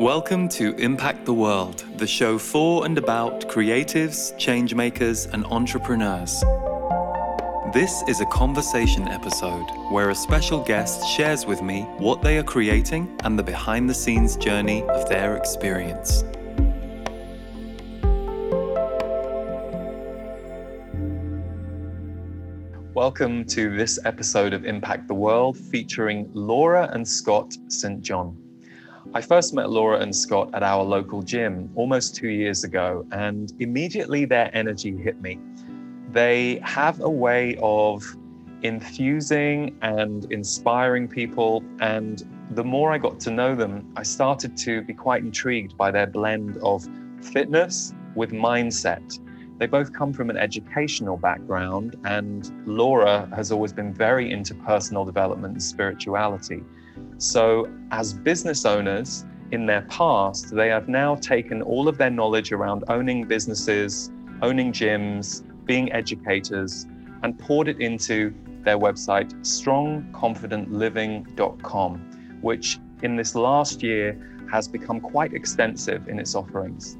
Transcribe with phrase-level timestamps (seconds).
[0.00, 6.40] Welcome to Impact the World, the show for and about creatives, changemakers, and entrepreneurs.
[7.74, 12.42] This is a conversation episode where a special guest shares with me what they are
[12.42, 16.24] creating and the behind the scenes journey of their experience.
[22.94, 28.00] Welcome to this episode of Impact the World featuring Laura and Scott St.
[28.00, 28.49] John.
[29.12, 33.52] I first met Laura and Scott at our local gym almost two years ago, and
[33.58, 35.36] immediately their energy hit me.
[36.12, 38.04] They have a way of
[38.62, 44.82] infusing and inspiring people, and the more I got to know them, I started to
[44.82, 46.86] be quite intrigued by their blend of
[47.20, 49.18] fitness with mindset.
[49.58, 55.04] They both come from an educational background, and Laura has always been very into personal
[55.04, 56.62] development and spirituality.
[57.18, 62.52] So, as business owners in their past, they have now taken all of their knowledge
[62.52, 66.86] around owning businesses, owning gyms, being educators,
[67.22, 75.32] and poured it into their website, strongconfidentliving.com, which in this last year has become quite
[75.32, 76.98] extensive in its offerings.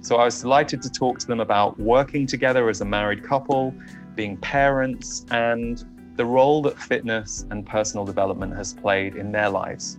[0.00, 3.74] So I was delighted to talk to them about working together as a married couple,
[4.14, 5.84] being parents, and
[6.16, 9.98] the role that fitness and personal development has played in their lives.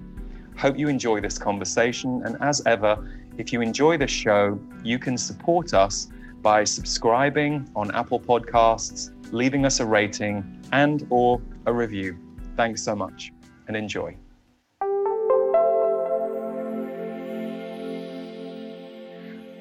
[0.57, 2.21] Hope you enjoy this conversation.
[2.25, 6.09] And as ever, if you enjoy this show, you can support us
[6.41, 12.17] by subscribing on Apple Podcasts, leaving us a rating and or a review.
[12.55, 13.31] Thanks so much
[13.67, 14.15] and enjoy.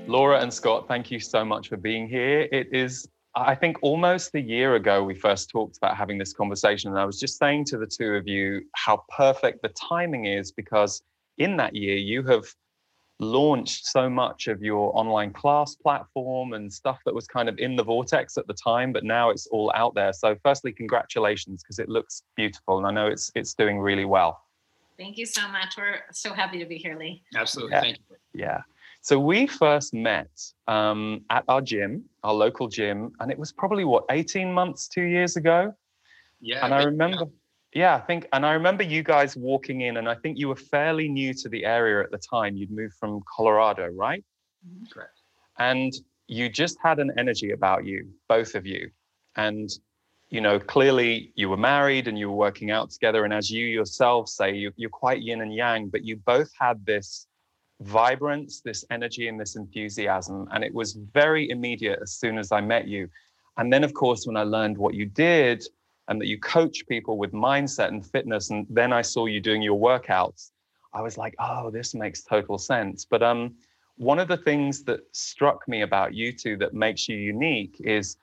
[0.07, 2.49] Laura and Scott, thank you so much for being here.
[2.53, 6.91] It is I think almost a year ago, we first talked about having this conversation.
[6.91, 10.53] And I was just saying to the two of you how perfect the timing is
[10.53, 11.03] because
[11.39, 12.45] in that year, you have
[13.19, 17.77] launched so much of your online class platform and stuff that was kind of in
[17.77, 20.13] the vortex at the time, but now it's all out there.
[20.13, 22.79] So, firstly, congratulations because it looks beautiful.
[22.79, 24.43] And I know it's, it's doing really well.
[24.99, 25.75] Thank you so much.
[25.79, 27.23] We're so happy to be here, Lee.
[27.35, 27.73] Absolutely.
[27.73, 27.81] Yeah.
[27.81, 28.17] Thank you.
[28.35, 28.61] Yeah.
[29.03, 30.31] So we first met
[30.69, 35.03] um, at our gym, our local gym, and it was probably what 18 months, two
[35.03, 35.75] years ago.
[36.41, 36.65] Yeah.
[36.65, 37.27] and I remember,
[37.75, 40.57] yeah, I think, and I remember you guys walking in, and I think you were
[40.57, 42.57] fairly new to the area at the time.
[42.57, 44.25] You'd moved from Colorado, right?
[44.65, 45.21] yeah, Correct.
[45.59, 45.93] And
[46.29, 48.89] you just had an energy about you, both of you,
[49.37, 49.69] and
[50.31, 53.25] you know clearly you were married and you were working out together.
[53.25, 56.87] And as you yourself say, you, you're quite yin and yang, but you both had
[56.87, 57.27] this
[57.85, 60.49] vibrance, this energy, and this enthusiasm.
[60.53, 63.09] And it was very immediate as soon as I met you.
[63.57, 65.65] And then, of course, when I learned what you did
[66.09, 69.63] and that you coach people with mindset and fitness, and then I saw you doing
[69.63, 70.51] your workouts,
[70.95, 73.05] I was like, oh, this makes total sense.
[73.05, 73.55] But um,
[73.97, 78.17] one of the things that struck me about you two that makes you unique is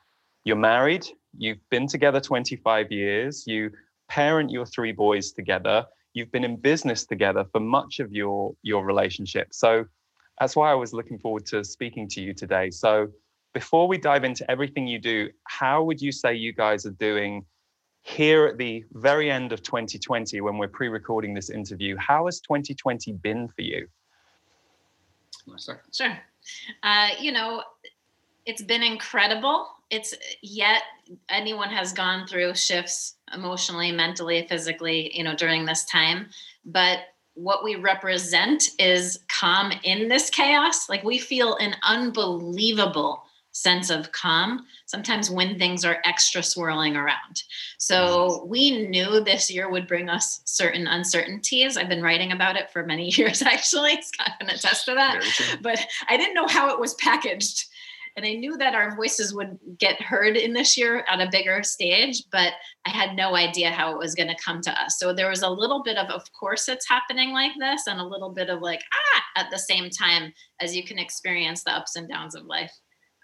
[0.43, 1.05] you're married,
[1.37, 3.71] you've been together 25 years, you
[4.07, 5.85] parent your three boys together,
[6.19, 9.85] you've been in business together for much of your your relationship so
[10.39, 13.07] that's why i was looking forward to speaking to you today so
[13.53, 17.45] before we dive into everything you do how would you say you guys are doing
[18.01, 23.13] here at the very end of 2020 when we're pre-recording this interview how has 2020
[23.13, 23.87] been for you?
[25.91, 26.17] Sure.
[26.83, 27.63] Uh, you know,
[28.45, 29.67] it's been incredible.
[29.89, 30.83] It's yet
[31.29, 36.27] anyone has gone through shifts emotionally, mentally, physically, you know, during this time.
[36.65, 36.99] But
[37.33, 40.89] what we represent is calm in this chaos.
[40.89, 47.43] Like we feel an unbelievable sense of calm sometimes when things are extra swirling around.
[47.77, 51.77] So we knew this year would bring us certain uncertainties.
[51.77, 54.01] I've been writing about it for many years, actually.
[54.01, 55.23] Scott can attest to that.
[55.61, 57.65] But I didn't know how it was packaged.
[58.19, 61.63] And I knew that our voices would get heard in this year at a bigger
[61.63, 62.51] stage, but
[62.85, 64.99] I had no idea how it was going to come to us.
[64.99, 68.05] So there was a little bit of, of course, it's happening like this, and a
[68.05, 71.95] little bit of like, ah, at the same time as you can experience the ups
[71.95, 72.73] and downs of life.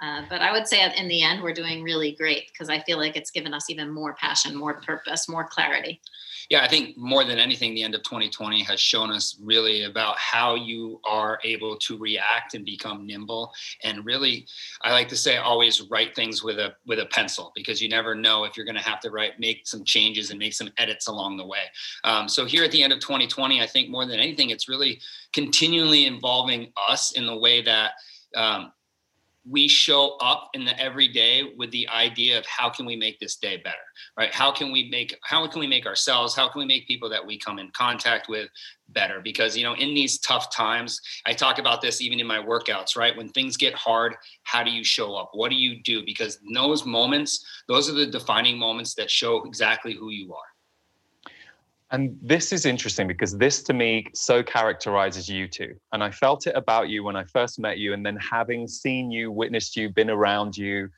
[0.01, 2.97] Uh, but I would say in the end, we're doing really great because I feel
[2.97, 6.01] like it's given us even more passion, more purpose, more clarity.
[6.49, 10.17] Yeah, I think more than anything, the end of 2020 has shown us really about
[10.17, 13.51] how you are able to react and become nimble.
[13.83, 14.45] And really,
[14.81, 18.13] I like to say, always write things with a with a pencil because you never
[18.13, 21.07] know if you're going to have to write, make some changes and make some edits
[21.07, 21.63] along the way.
[22.03, 24.99] Um, so here at the end of 2020, I think more than anything, it's really
[25.33, 27.93] continually involving us in the way that.
[28.35, 28.71] Um,
[29.47, 33.35] we show up in the everyday with the idea of how can we make this
[33.35, 33.77] day better
[34.17, 34.33] right?
[34.33, 37.25] How can we make how can we make ourselves how can we make people that
[37.25, 38.49] we come in contact with
[38.89, 39.21] better?
[39.21, 42.95] Because you know in these tough times i talk about this even in my workouts
[42.95, 43.15] right?
[43.15, 45.31] When things get hard how do you show up?
[45.33, 46.03] What do you do?
[46.05, 50.54] Because those moments those are the defining moments that show exactly who you are
[51.91, 55.75] and this is interesting because this to me so characterizes you two.
[55.93, 57.93] And I felt it about you when I first met you.
[57.93, 60.89] And then having seen you, witnessed you, been around you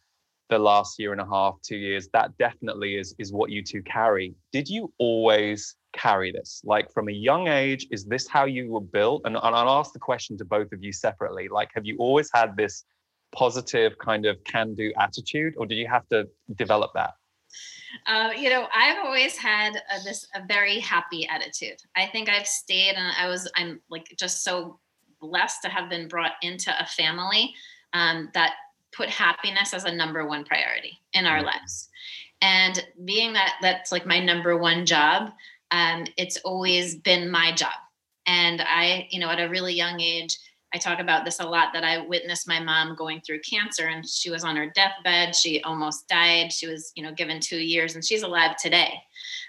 [0.50, 3.84] the last year and a half, two years, that definitely is, is what you two
[3.84, 4.34] carry.
[4.54, 6.62] Did you always carry this?
[6.63, 9.24] Like from a young age, is this how you were built?
[9.25, 11.50] And, and I'll ask the question to both of you separately.
[11.50, 12.86] Like, have you always had this
[13.36, 17.12] positive kind of can do attitude, or did you have to develop that?
[18.06, 21.81] Uh, you know, I've always had a, this a very happy attitude.
[21.95, 24.80] I think I've stayed, and I was I'm like just so
[25.19, 27.54] blessed to have been brought into a family
[27.94, 28.54] um, that
[28.95, 31.48] put happiness as a number one priority in our mm-hmm.
[31.48, 31.89] lives.
[32.42, 35.31] And being that that's like my number one job,
[35.71, 37.74] um, it's always been my job.
[38.25, 40.38] And I, you know, at a really young age,
[40.74, 44.08] I talk about this a lot that I witnessed my mom going through cancer and
[44.08, 45.34] she was on her deathbed.
[45.34, 46.52] She almost died.
[46.52, 48.94] She was, you know, given two years and she's alive today.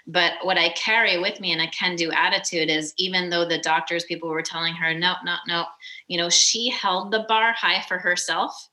[0.07, 3.59] But what I carry with me and a can do attitude is even though the
[3.59, 5.65] doctors, people were telling her, no, no, no,
[6.07, 8.69] you know, she held the bar high for herself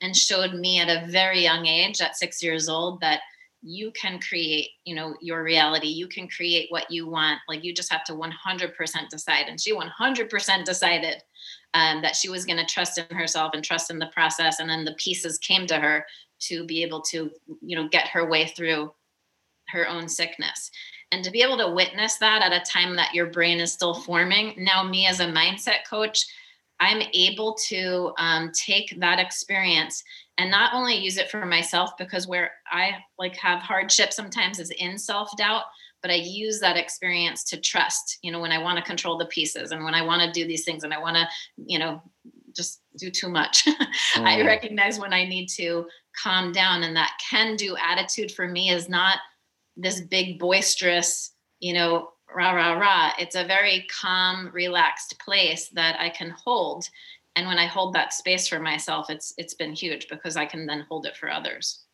[0.00, 3.20] and showed me at a very young age, at six years old, that
[3.62, 7.74] you can create you know your reality you can create what you want like you
[7.74, 11.22] just have to 100% decide and she 100% decided
[11.74, 14.68] um, that she was going to trust in herself and trust in the process and
[14.68, 16.04] then the pieces came to her
[16.40, 17.30] to be able to
[17.60, 18.92] you know get her way through
[19.68, 20.70] her own sickness.
[21.12, 23.94] And to be able to witness that at a time that your brain is still
[23.94, 26.24] forming now me as a mindset coach
[26.78, 30.04] i'm able to um, take that experience
[30.38, 34.70] and not only use it for myself because where i like have hardship sometimes is
[34.78, 35.64] in self-doubt
[36.02, 39.26] but I use that experience to trust, you know, when I want to control the
[39.26, 41.26] pieces and when I want to do these things and I want to,
[41.56, 42.02] you know,
[42.54, 43.64] just do too much.
[43.66, 43.86] mm.
[44.16, 45.86] I recognize when I need to
[46.16, 46.82] calm down.
[46.82, 49.18] And that can do attitude for me is not
[49.76, 53.12] this big boisterous, you know, rah, rah, rah.
[53.18, 56.88] It's a very calm, relaxed place that I can hold.
[57.36, 60.66] And when I hold that space for myself, it's it's been huge because I can
[60.66, 61.84] then hold it for others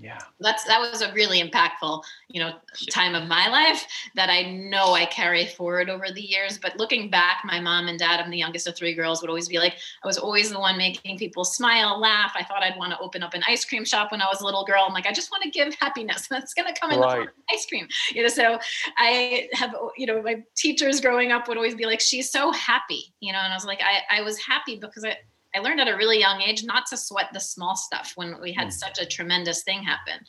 [0.00, 0.18] yeah.
[0.40, 2.54] That's that was a really impactful you know
[2.90, 6.58] time of my life that i know i carry forward over the years.
[6.58, 9.48] But looking back my mom and dad i'm the youngest of three girls would always
[9.48, 12.32] be like i was always the one making people smile laugh.
[12.34, 14.44] I thought i'd want to open up an ice cream shop when i was a
[14.44, 14.84] little girl.
[14.86, 16.28] I'm like i just want to give happiness.
[16.30, 17.08] That's going to come in right.
[17.08, 17.86] the form of ice cream.
[18.14, 18.58] You know so
[18.96, 23.12] i have you know my teachers growing up would always be like she's so happy
[23.20, 25.16] you know and i was like i, I was happy because i
[25.54, 28.52] I learned at a really young age not to sweat the small stuff when we
[28.52, 28.72] had mm.
[28.72, 30.24] such a tremendous thing happen.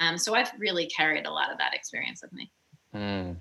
[0.00, 2.50] Um, so I've really carried a lot of that experience with me.
[2.94, 3.36] Mm.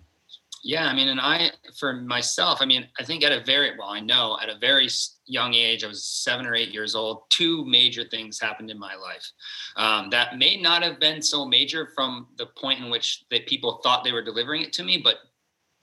[0.63, 3.89] Yeah, I mean, and I, for myself, I mean, I think at a very, well,
[3.89, 4.87] I know at a very
[5.27, 8.95] young age, I was seven or eight years old, two major things happened in my
[8.95, 9.31] life
[9.75, 13.79] um, that may not have been so major from the point in which that people
[13.83, 15.17] thought they were delivering it to me, but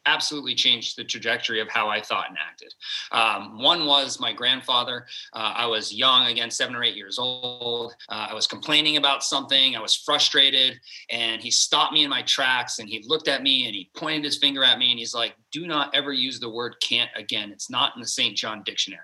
[0.07, 2.75] absolutely changed the trajectory of how I thought and acted.
[3.13, 5.07] Um, one was my grandfather.
[5.33, 7.95] Uh, I was young, again, seven or eight years old.
[8.09, 9.77] Uh, I was complaining about something.
[9.77, 13.67] I was frustrated, and he stopped me in my tracks and he looked at me
[13.67, 16.51] and he pointed his finger at me and he's like, "Do not ever use the
[16.51, 17.53] word can't again.
[17.53, 18.37] It's not in the St.
[18.37, 19.01] John Dictionary."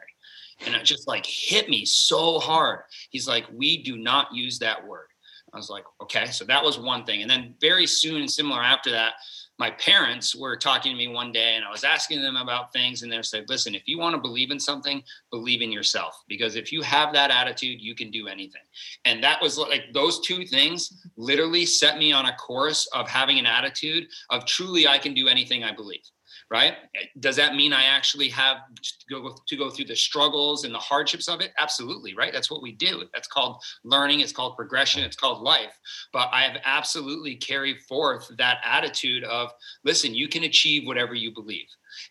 [0.66, 2.80] And it just like hit me so hard.
[3.10, 5.08] He's like, "We do not use that word."
[5.52, 6.26] I was like, okay.
[6.26, 7.22] So that was one thing.
[7.22, 9.14] And then very soon, and similar after that,
[9.58, 13.02] my parents were talking to me one day and I was asking them about things
[13.02, 16.22] and they said, listen, if you want to believe in something, believe in yourself.
[16.28, 18.62] Because if you have that attitude, you can do anything.
[19.04, 23.38] And that was like those two things literally set me on a course of having
[23.38, 26.02] an attitude of truly I can do anything I believe
[26.50, 26.74] right?
[27.20, 30.78] Does that mean I actually have to go, to go through the struggles and the
[30.78, 31.52] hardships of it?
[31.58, 32.32] Absolutely, right?
[32.32, 33.04] That's what we do.
[33.12, 35.78] That's called learning, it's called progression, it's called life.
[36.12, 39.50] But I have absolutely carried forth that attitude of
[39.84, 41.66] listen, you can achieve whatever you believe.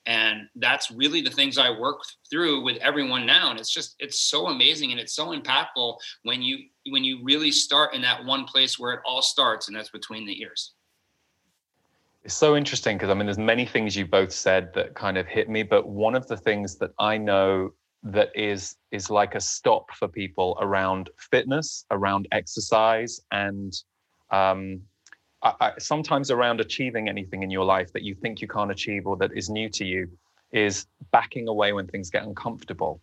[0.06, 3.52] And that's really the things I work through with everyone now.
[3.52, 7.52] And it's just, it's so amazing and it's so impactful when you when you really
[7.52, 10.74] start in that one place where it all starts, and that's between the ears.
[12.28, 15.28] It's so interesting because I mean, there's many things you both said that kind of
[15.28, 17.70] hit me, but one of the things that I know
[18.04, 23.74] that is is like a stop for people around fitness, around exercise, and
[24.30, 24.82] um,
[25.42, 29.08] I, I, sometimes around achieving anything in your life that you think you can't achieve
[29.08, 30.10] or that is new to you,
[30.52, 33.00] is backing away when things get uncomfortable.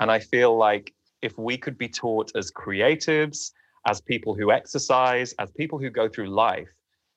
[0.00, 3.52] And I feel like if we could be taught as creatives,
[3.86, 6.68] as people who exercise, as people who go through life,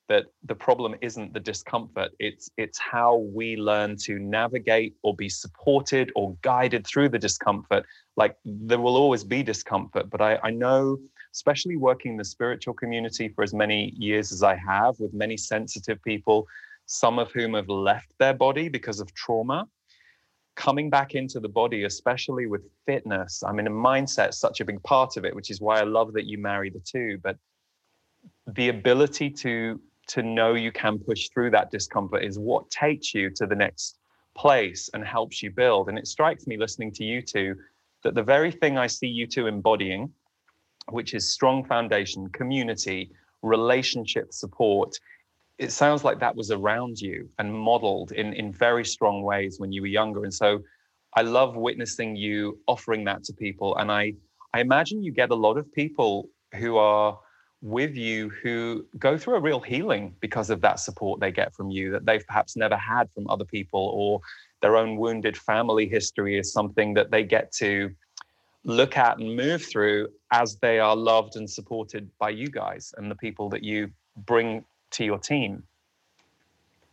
[0.09, 5.29] that the problem isn't the discomfort it's it's how we learn to navigate or be
[5.29, 7.85] supported or guided through the discomfort.
[8.17, 10.97] Like there will always be discomfort but i i know
[11.33, 15.37] especially working in the spiritual community for as many years as i have with many
[15.37, 16.47] sensitive people
[16.85, 19.65] some of whom have left their body because of trauma
[20.55, 24.81] coming back into the body especially with fitness i mean a mindset such a big
[24.83, 27.37] part of it which is why i love that you marry the two but
[28.47, 33.29] the ability to to know you can push through that discomfort is what takes you
[33.31, 33.99] to the next
[34.35, 35.89] place and helps you build.
[35.89, 37.55] And it strikes me listening to you two
[38.03, 40.11] that the very thing I see you two embodying,
[40.89, 44.97] which is strong foundation, community, relationship support,
[45.57, 49.71] it sounds like that was around you and modeled in, in very strong ways when
[49.71, 50.23] you were younger.
[50.23, 50.59] And so
[51.15, 53.77] I love witnessing you offering that to people.
[53.77, 54.13] And I,
[54.53, 57.19] I imagine you get a lot of people who are
[57.63, 61.71] with you who go through a real healing because of that support they get from
[61.71, 64.19] you that they've perhaps never had from other people or
[64.61, 67.89] their own wounded family history is something that they get to
[68.65, 73.09] look at and move through as they are loved and supported by you guys and
[73.09, 73.89] the people that you
[74.25, 75.63] bring to your team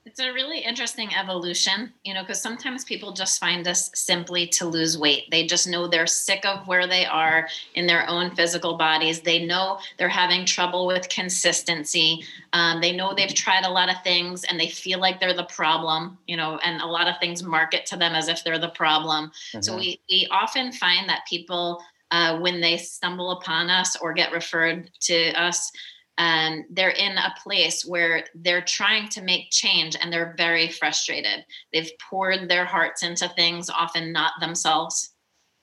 [0.06, 4.64] it's a really interesting evolution, you know, because sometimes people just find us simply to
[4.64, 5.30] lose weight.
[5.30, 9.20] They just know they're sick of where they are in their own physical bodies.
[9.20, 12.24] They know they're having trouble with consistency.
[12.54, 15.44] Um, they know they've tried a lot of things and they feel like they're the
[15.44, 18.70] problem, you know, and a lot of things market to them as if they're the
[18.70, 19.26] problem.
[19.28, 19.60] Mm-hmm.
[19.60, 24.32] So we, we often find that people, uh, when they stumble upon us or get
[24.32, 25.70] referred to us,
[26.18, 31.44] and they're in a place where they're trying to make change and they're very frustrated.
[31.72, 35.14] They've poured their hearts into things, often not themselves.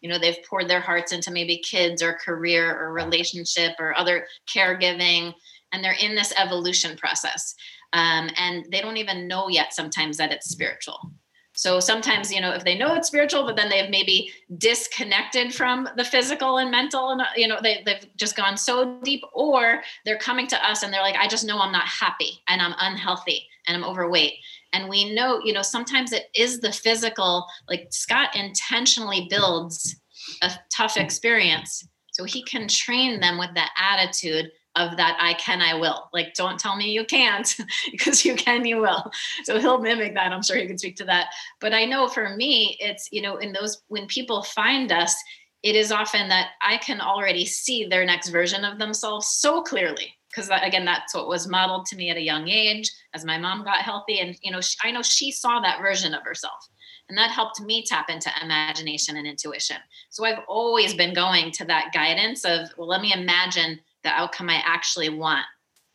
[0.02, 4.26] You know, they've poured their hearts into maybe kids or career or relationship or other
[4.54, 5.34] caregiving,
[5.72, 7.54] and they're in this evolution process.
[7.94, 11.12] Um, and they don't even know yet sometimes that it's spiritual.
[11.58, 15.90] So sometimes, you know, if they know it's spiritual, but then they've maybe disconnected from
[15.98, 19.82] the physical and mental, and, uh, you know, they, they've just gone so deep, or
[20.06, 22.76] they're coming to us and they're like, I just know I'm not happy and I'm
[22.78, 24.34] unhealthy and I'm overweight.
[24.72, 29.96] And we know, you know, sometimes it is the physical, like Scott intentionally builds
[30.44, 35.62] a tough experience so he can train them with that attitude of that I can,
[35.62, 36.10] I will.
[36.14, 37.56] Like, don't tell me you can't
[37.92, 39.12] because you can, you will.
[39.44, 40.32] So he'll mimic that.
[40.32, 41.28] I'm sure he can speak to that.
[41.60, 45.16] But I know for me, it's, you know, in those, when people find us,
[45.64, 50.14] it is often that I can already see their next version of themselves so clearly.
[50.30, 53.64] Because again, that's what was modeled to me at a young age as my mom
[53.64, 54.20] got healthy.
[54.20, 56.70] And, you know, she, I know she saw that version of herself.
[57.10, 59.78] And that helped me tap into imagination and intuition.
[60.10, 64.50] So I've always been going to that guidance of, well, let me imagine the outcome
[64.50, 65.46] I actually want.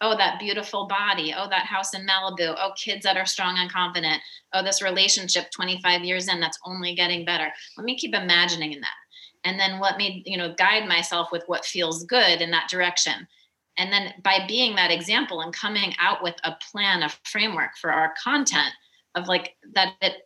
[0.02, 1.32] Oh, that beautiful body.
[1.34, 2.54] Oh, that house in Malibu.
[2.58, 4.20] Oh, kids that are strong and confident.
[4.52, 7.48] Oh, this relationship 25 years in that's only getting better.
[7.78, 8.90] Let me keep imagining in that.
[9.44, 13.26] And then let me, you know, guide myself with what feels good in that direction.
[13.78, 17.90] And then by being that example and coming out with a plan, a framework for
[17.90, 18.74] our content
[19.14, 20.16] of like that it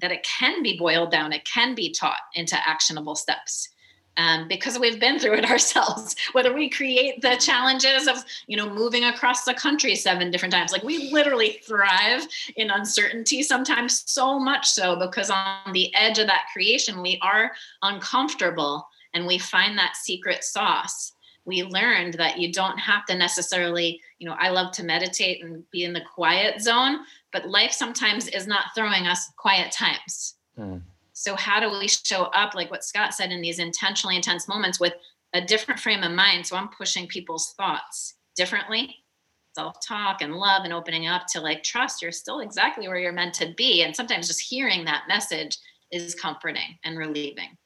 [0.00, 3.73] that it can be boiled down, it can be taught into actionable steps
[4.16, 6.14] um, because we've been through it ourselves.
[6.32, 10.72] Whether we create the challenges of you know moving across the country seven different times.
[10.72, 16.26] Like we literally thrive in uncertainty sometimes so much so because on the edge of
[16.26, 17.52] that creation we are
[17.82, 21.12] uncomfortable and we find that secret sauce.
[21.46, 25.62] We learned that you don't have to necessarily you know i love to meditate and
[25.70, 27.00] be in the quiet zone
[27.34, 30.36] but life sometimes is not throwing us quiet times.
[30.56, 30.82] Mm.
[31.14, 34.80] So, how do we show up, like what Scott said, in these intentionally intense moments
[34.80, 34.94] with
[35.32, 36.44] a different frame of mind?
[36.44, 38.96] So, I'm pushing people's thoughts differently,
[39.54, 43.12] self talk and love, and opening up to like trust you're still exactly where you're
[43.12, 43.82] meant to be.
[43.82, 45.56] And sometimes just hearing that message
[45.92, 47.56] is comforting and relieving.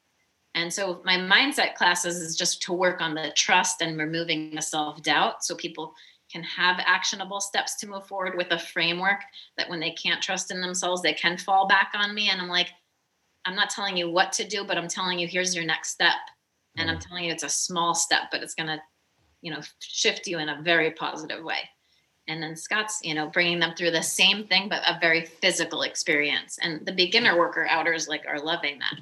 [0.53, 4.61] And so, my mindset classes is just to work on the trust and removing the
[4.61, 5.95] self doubt so people
[6.31, 9.21] can have actionable steps to move forward with a framework
[9.57, 12.29] that when they can't trust in themselves, they can fall back on me.
[12.29, 12.69] And I'm like,
[13.49, 16.19] I'm not telling you what to do, but I'm telling you here's your next step.
[16.77, 17.07] And I'm mm.
[17.07, 18.79] telling you it's a small step, but it's going to,
[19.41, 21.57] you know, shift you in a very positive way.
[22.27, 25.81] And then Scott's, you know, bringing them through the same thing, but a very physical
[25.81, 26.59] experience.
[26.61, 28.99] And the beginner worker outers like are loving that.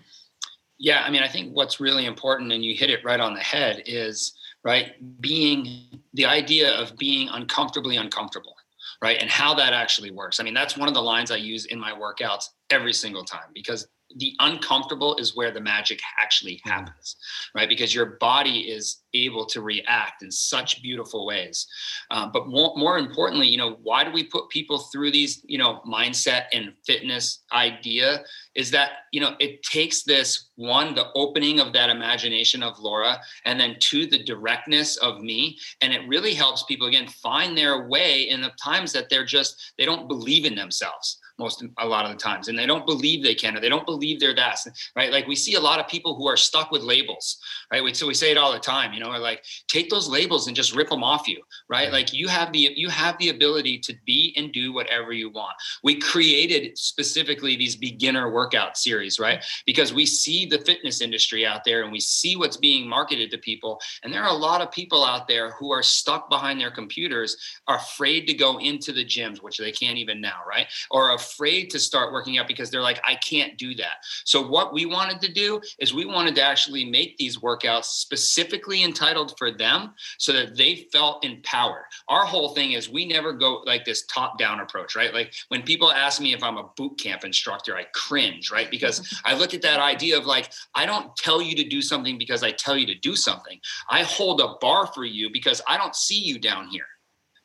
[0.79, 3.41] Yeah, I mean, I think what's really important, and you hit it right on the
[3.41, 8.55] head, is right being the idea of being uncomfortably uncomfortable
[9.03, 11.65] right and how that actually works i mean that's one of the lines i use
[11.65, 16.69] in my workouts every single time because the uncomfortable is where the magic actually hmm.
[16.69, 17.17] happens,
[17.55, 17.69] right?
[17.69, 21.67] Because your body is able to react in such beautiful ways.
[22.11, 25.57] Um, but more, more importantly, you know, why do we put people through these, you
[25.57, 28.23] know, mindset and fitness idea?
[28.55, 33.19] Is that, you know, it takes this one, the opening of that imagination of Laura,
[33.45, 35.57] and then two, the directness of me.
[35.81, 39.73] And it really helps people, again, find their way in the times that they're just,
[39.77, 43.23] they don't believe in themselves most a lot of the times and they don't believe
[43.23, 44.57] they can or they don't believe they're that
[44.95, 45.11] right?
[45.11, 47.37] Like we see a lot of people who are stuck with labels
[47.71, 47.95] right?
[47.95, 50.55] So we say it all the time you know or like take those labels and
[50.55, 51.91] just rip them off you right?
[51.91, 55.53] Like you have the you have the ability to be and do whatever you want.
[55.83, 59.43] We created specifically these beginner workout series right?
[59.65, 63.37] Because we see the fitness industry out there and we see what's being marketed to
[63.37, 66.71] people and there are a lot of people out there who are stuck behind their
[66.71, 70.67] computers are afraid to go into the gyms which they can't even now right?
[70.89, 73.97] Or afraid to start working out because they're like, I can't do that.
[74.25, 78.83] So, what we wanted to do is we wanted to actually make these workouts specifically
[78.83, 81.85] entitled for them so that they felt empowered.
[82.07, 85.13] Our whole thing is we never go like this top down approach, right?
[85.13, 88.69] Like when people ask me if I'm a boot camp instructor, I cringe, right?
[88.69, 92.17] Because I look at that idea of like, I don't tell you to do something
[92.17, 93.59] because I tell you to do something.
[93.89, 96.85] I hold a bar for you because I don't see you down here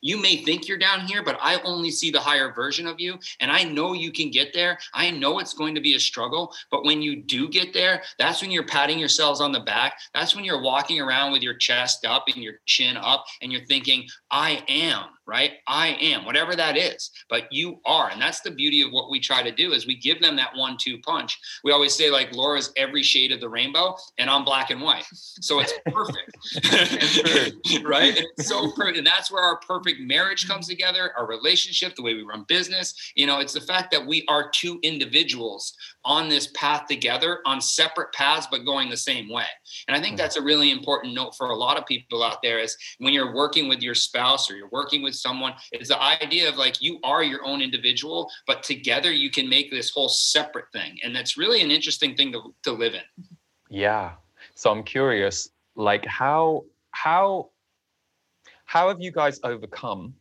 [0.03, 3.19] you may think you're down here, but I only see the higher version of you.
[3.41, 4.79] And I know you can get there.
[4.93, 6.53] I know it's going to be a struggle.
[6.71, 9.95] But when you do get there, that's when you're patting yourselves on the back.
[10.13, 13.65] That's when you're walking around with your chest up and your chin up and you're
[13.65, 15.53] thinking, I am right?
[15.69, 18.11] I am, whatever that is, but you are.
[18.11, 20.55] And that's the beauty of what we try to do is we give them that
[20.55, 21.39] one two punch.
[21.65, 25.05] We always say like Laura's every shade of the rainbow and I'm black and white.
[25.13, 27.85] So it's perfect.
[27.85, 28.21] right?
[28.37, 28.99] It's so perfect.
[28.99, 32.95] And that's where our perfect marriage comes together, our relationship, the way we run business.
[33.15, 35.75] You know, it's the fact that we are two individuals
[36.05, 39.47] on this path together on separate paths but going the same way.
[39.89, 40.19] And i think hmm.
[40.19, 43.35] that's a really important note for a lot of people out there is when you're
[43.35, 46.99] working with your spouse or you're working with someone it's the idea of like you
[47.05, 50.99] are your own individual but together you can make this whole separate thing.
[51.03, 53.27] And that's really an interesting thing to, to live in.
[53.69, 54.13] Yeah.
[54.55, 57.51] So i'm curious like how how
[58.65, 60.15] how have you guys overcome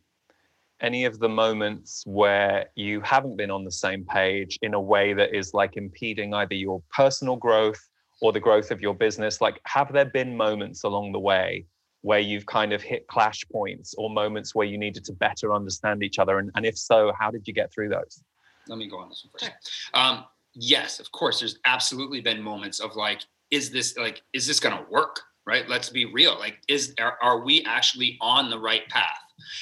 [0.82, 5.14] any of the moments where you haven't been on the same page in a way
[5.14, 7.80] that is like impeding either your personal growth
[8.20, 9.40] or the growth of your business?
[9.40, 11.66] Like, have there been moments along the way
[12.02, 16.02] where you've kind of hit clash points or moments where you needed to better understand
[16.02, 16.38] each other?
[16.38, 18.22] And, and if so, how did you get through those?
[18.68, 19.70] Let me go on this one first.
[19.94, 24.58] Um, yes, of course, there's absolutely been moments of like, is this like, is this
[24.58, 25.20] going to work?
[25.44, 25.68] Right?
[25.68, 26.38] Let's be real.
[26.38, 29.18] Like, is are, are we actually on the right path?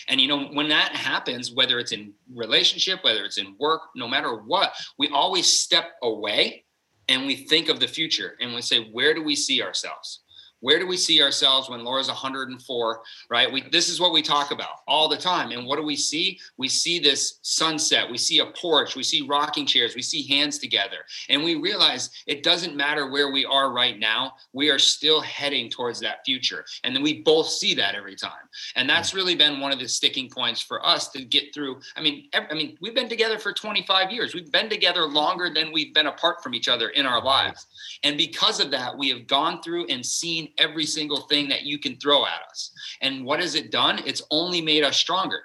[0.09, 4.09] And you know, when that happens, whether it's in relationship, whether it's in work, no
[4.09, 6.64] matter what, we always step away
[7.09, 10.20] and we think of the future and we say, where do we see ourselves?
[10.60, 13.50] Where do we see ourselves when Laura's 104, right?
[13.50, 15.50] We, this is what we talk about all the time.
[15.50, 16.38] And what do we see?
[16.56, 20.58] We see this sunset, we see a porch, we see rocking chairs, we see hands
[20.58, 20.98] together.
[21.28, 25.70] And we realize it doesn't matter where we are right now, we are still heading
[25.70, 26.64] towards that future.
[26.84, 28.30] And then we both see that every time.
[28.76, 31.80] And that's really been one of the sticking points for us to get through.
[31.96, 34.34] I mean, I mean, we've been together for 25 years.
[34.34, 37.66] We've been together longer than we've been apart from each other in our lives.
[38.02, 41.78] And because of that, we have gone through and seen every single thing that you
[41.78, 42.72] can throw at us.
[43.00, 44.00] And what has it done?
[44.06, 45.42] It's only made us stronger.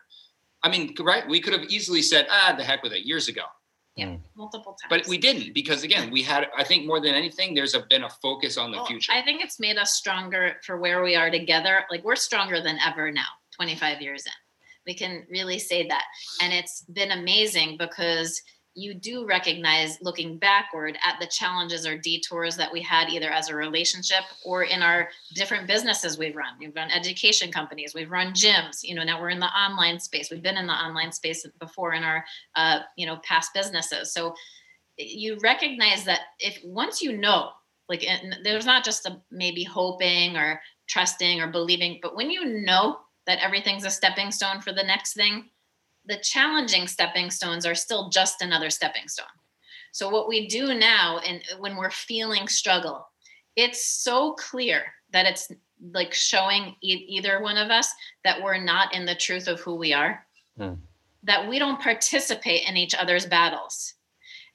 [0.63, 1.27] I mean, right?
[1.27, 3.43] We could have easily said, ah, the heck with it years ago.
[3.95, 4.19] Yeah, mm.
[4.35, 4.89] multiple times.
[4.89, 8.03] But we didn't because again, we had I think more than anything, there's a, been
[8.03, 9.13] a focus on the well, future.
[9.13, 11.85] I think it's made us stronger for where we are together.
[11.89, 14.31] Like we're stronger than ever now, 25 years in.
[14.85, 16.03] We can really say that.
[16.41, 18.41] And it's been amazing because
[18.75, 23.49] you do recognize looking backward at the challenges or detours that we had either as
[23.49, 26.53] a relationship or in our different businesses we've run.
[26.59, 28.83] We've run education companies, we've run gyms.
[28.83, 30.29] You know, now we're in the online space.
[30.29, 34.13] We've been in the online space before in our, uh, you know, past businesses.
[34.13, 34.35] So
[34.97, 37.51] you recognize that if once you know,
[37.87, 38.05] like,
[38.43, 40.59] there's not just a maybe hoping or
[40.89, 45.13] trusting or believing, but when you know that everything's a stepping stone for the next
[45.13, 45.49] thing
[46.07, 49.25] the challenging stepping stones are still just another stepping stone.
[49.91, 53.07] So what we do now and when we're feeling struggle,
[53.55, 55.51] it's so clear that it's
[55.93, 57.89] like showing e- either one of us
[58.23, 60.25] that we're not in the truth of who we are.
[60.57, 60.73] Hmm.
[61.23, 63.94] That we don't participate in each other's battles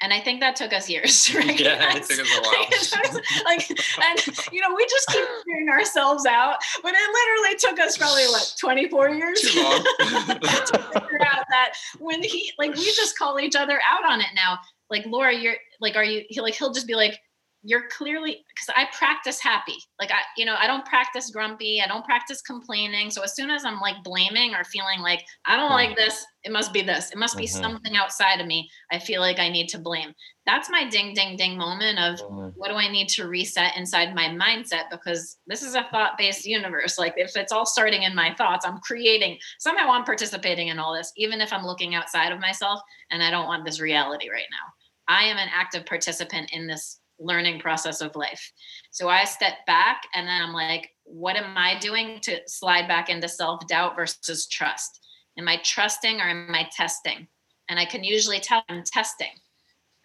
[0.01, 1.33] and I think that took us years.
[1.35, 1.49] Right?
[1.61, 3.23] Yeah, it took us a while.
[3.45, 7.99] like, and you know, we just keep figuring ourselves out, but it literally took us
[7.99, 9.83] probably what 24 years Too long.
[9.99, 14.29] to figure out that when he, like, we just call each other out on it
[14.35, 14.59] now.
[14.89, 17.19] Like, Laura, you're like are you he like he'll just be like
[17.63, 19.77] you're clearly because I practice happy.
[19.99, 21.81] Like I, you know, I don't practice grumpy.
[21.85, 23.11] I don't practice complaining.
[23.11, 26.53] So as soon as I'm like blaming or feeling like I don't like this, it
[26.53, 27.11] must be this.
[27.11, 27.61] It must be mm-hmm.
[27.61, 28.71] something outside of me.
[28.91, 30.15] I feel like I need to blame.
[30.47, 32.49] That's my ding ding ding moment of mm-hmm.
[32.57, 36.99] what do I need to reset inside my mindset because this is a thought-based universe.
[36.99, 40.95] Like if it's all starting in my thoughts, I'm creating somehow I'm participating in all
[40.95, 44.49] this, even if I'm looking outside of myself and I don't want this reality right
[44.51, 44.73] now.
[45.09, 48.53] I am an active participant in this learning process of life.
[48.91, 53.09] So I step back and then I'm like, what am I doing to slide back
[53.09, 55.01] into self doubt versus trust?
[55.39, 57.29] Am I trusting or am I testing?
[57.69, 59.31] And I can usually tell I'm testing.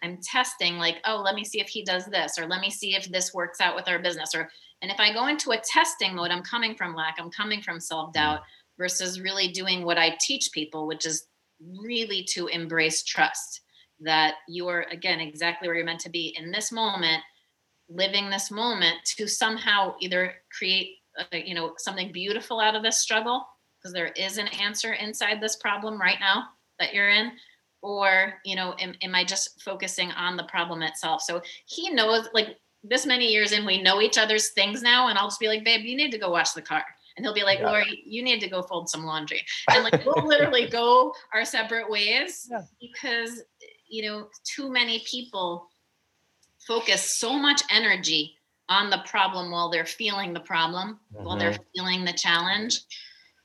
[0.02, 2.94] I'm testing, like, oh, let me see if he does this, or let me see
[2.94, 4.34] if this works out with our business.
[4.34, 4.48] Or,
[4.82, 7.80] and if I go into a testing mode, I'm coming from lack, I'm coming from
[7.80, 8.40] self doubt
[8.78, 11.26] versus really doing what I teach people, which is
[11.60, 13.62] really to embrace trust
[14.00, 17.22] that you are again exactly where you're meant to be in this moment
[17.88, 20.96] living this moment to somehow either create
[21.32, 23.46] a, you know something beautiful out of this struggle
[23.78, 26.44] because there is an answer inside this problem right now
[26.78, 27.32] that you're in
[27.82, 32.28] or you know am, am i just focusing on the problem itself so he knows
[32.34, 35.48] like this many years in we know each other's things now and i'll just be
[35.48, 36.84] like babe you need to go wash the car
[37.16, 37.70] and he'll be like, yeah.
[37.70, 39.42] Lori, you need to go fold some laundry.
[39.70, 42.62] And like we'll literally go our separate ways yeah.
[42.80, 43.42] because
[43.88, 45.68] you know, too many people
[46.66, 48.36] focus so much energy
[48.68, 51.24] on the problem while they're feeling the problem, mm-hmm.
[51.24, 51.62] while they're mm-hmm.
[51.74, 52.80] feeling the challenge.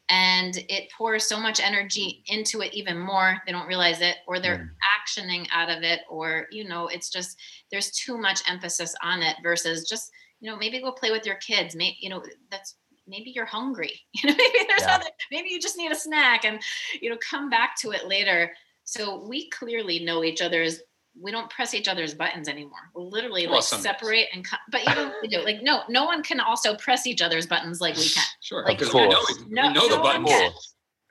[0.09, 3.37] And it pours so much energy into it even more.
[3.45, 4.69] They don't realize it, or they're mm.
[4.99, 7.37] actioning out of it, or, you know, it's just
[7.71, 11.35] there's too much emphasis on it versus just, you know, maybe go play with your
[11.35, 11.77] kids.
[11.77, 12.75] Maybe, you know, that's
[13.07, 14.01] maybe you're hungry.
[14.21, 14.95] You know, maybe there's yeah.
[14.95, 16.59] other, maybe you just need a snack and,
[17.01, 18.51] you know, come back to it later
[18.83, 20.81] so we clearly know each other's
[21.19, 22.89] we don't press each other's buttons anymore.
[22.95, 24.59] We'll literally like separate and cut.
[24.71, 27.95] But even we do like no, no one can also press each other's buttons like
[27.95, 28.23] we can.
[28.41, 30.51] Sure, like because we know, no, we know the buttons, can,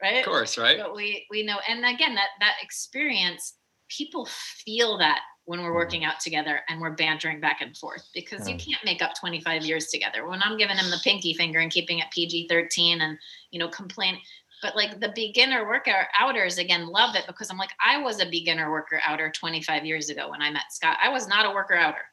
[0.02, 0.18] right?
[0.18, 0.78] Of course, right?
[0.78, 3.54] But we we know, and again, that that experience,
[3.88, 4.26] people
[4.64, 5.76] feel that when we're mm-hmm.
[5.76, 9.64] working out together and we're bantering back and forth because you can't make up 25
[9.64, 10.28] years together.
[10.28, 13.18] When I'm giving him the pinky finger and keeping it PG 13 and
[13.50, 14.18] you know complain,
[14.62, 18.26] but like the beginner worker outers again love it because i'm like i was a
[18.26, 20.96] beginner worker outer 25 years ago when i met scott.
[21.02, 22.04] I was not a worker outer.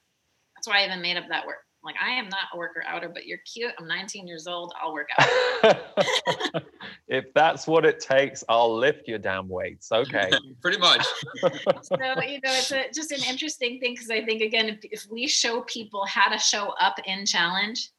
[0.56, 1.58] That's why i even made up that word.
[1.84, 3.72] I'm like i am not a worker outer but you're cute.
[3.80, 4.74] I'm 19 years old.
[4.82, 5.78] I'll work out.
[7.10, 9.92] If that's what it takes i'll lift your damn weights.
[9.92, 10.30] Okay.
[10.62, 11.06] Pretty much.
[11.82, 15.08] So you know it's a, just an interesting thing because i think again if, if
[15.10, 17.92] we show people how to show up in challenge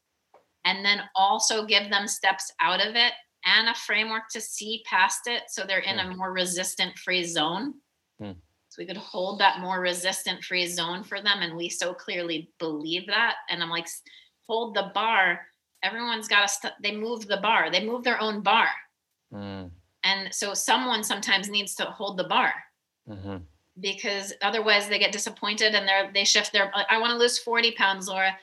[0.64, 3.12] and then also give them steps out of it
[3.48, 7.74] and a framework to see past it so they're in a more resistant free zone.
[8.20, 8.32] Hmm.
[8.68, 11.40] So we could hold that more resistant free zone for them.
[11.40, 13.36] And we so clearly believe that.
[13.48, 13.88] And I'm like,
[14.46, 15.40] hold the bar.
[15.82, 18.68] Everyone's got to, st- they move the bar, they move their own bar.
[19.32, 19.66] Hmm.
[20.04, 22.52] And so someone sometimes needs to hold the bar.
[23.08, 23.36] Mm-hmm.
[23.80, 27.72] Because otherwise they get disappointed and they're they shift their I want to lose 40
[27.72, 28.36] pounds, Laura.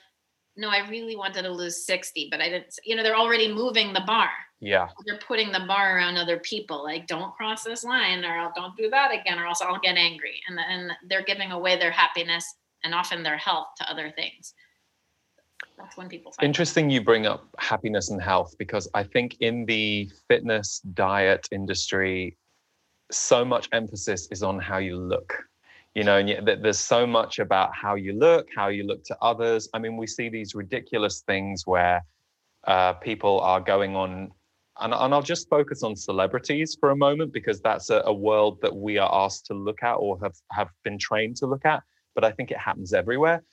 [0.55, 3.91] No, I really wanted to lose 60, but I didn't, you know, they're already moving
[3.91, 4.89] the bar yeah.
[5.05, 8.89] They're putting the bar around other people like don't cross this line or don't do
[8.89, 10.41] that again or else i'll get angry.
[10.47, 14.53] And then they're giving away their happiness and often their health to other things.
[15.77, 19.65] That's when people find interesting you bring up happiness and health because i think in
[19.65, 22.37] the fitness diet industry
[23.11, 25.33] so much emphasis is on how you look.
[25.93, 29.17] You know and yet there's so much about how you look how you look to
[29.21, 29.69] others.
[29.73, 32.03] I mean we see these ridiculous things where
[32.65, 34.31] uh, people are going on
[34.79, 38.59] and, and I'll just focus on celebrities for a moment because that's a, a world
[38.61, 41.83] that we are asked to look at or have, have been trained to look at.
[42.13, 43.43] But I think it happens everywhere.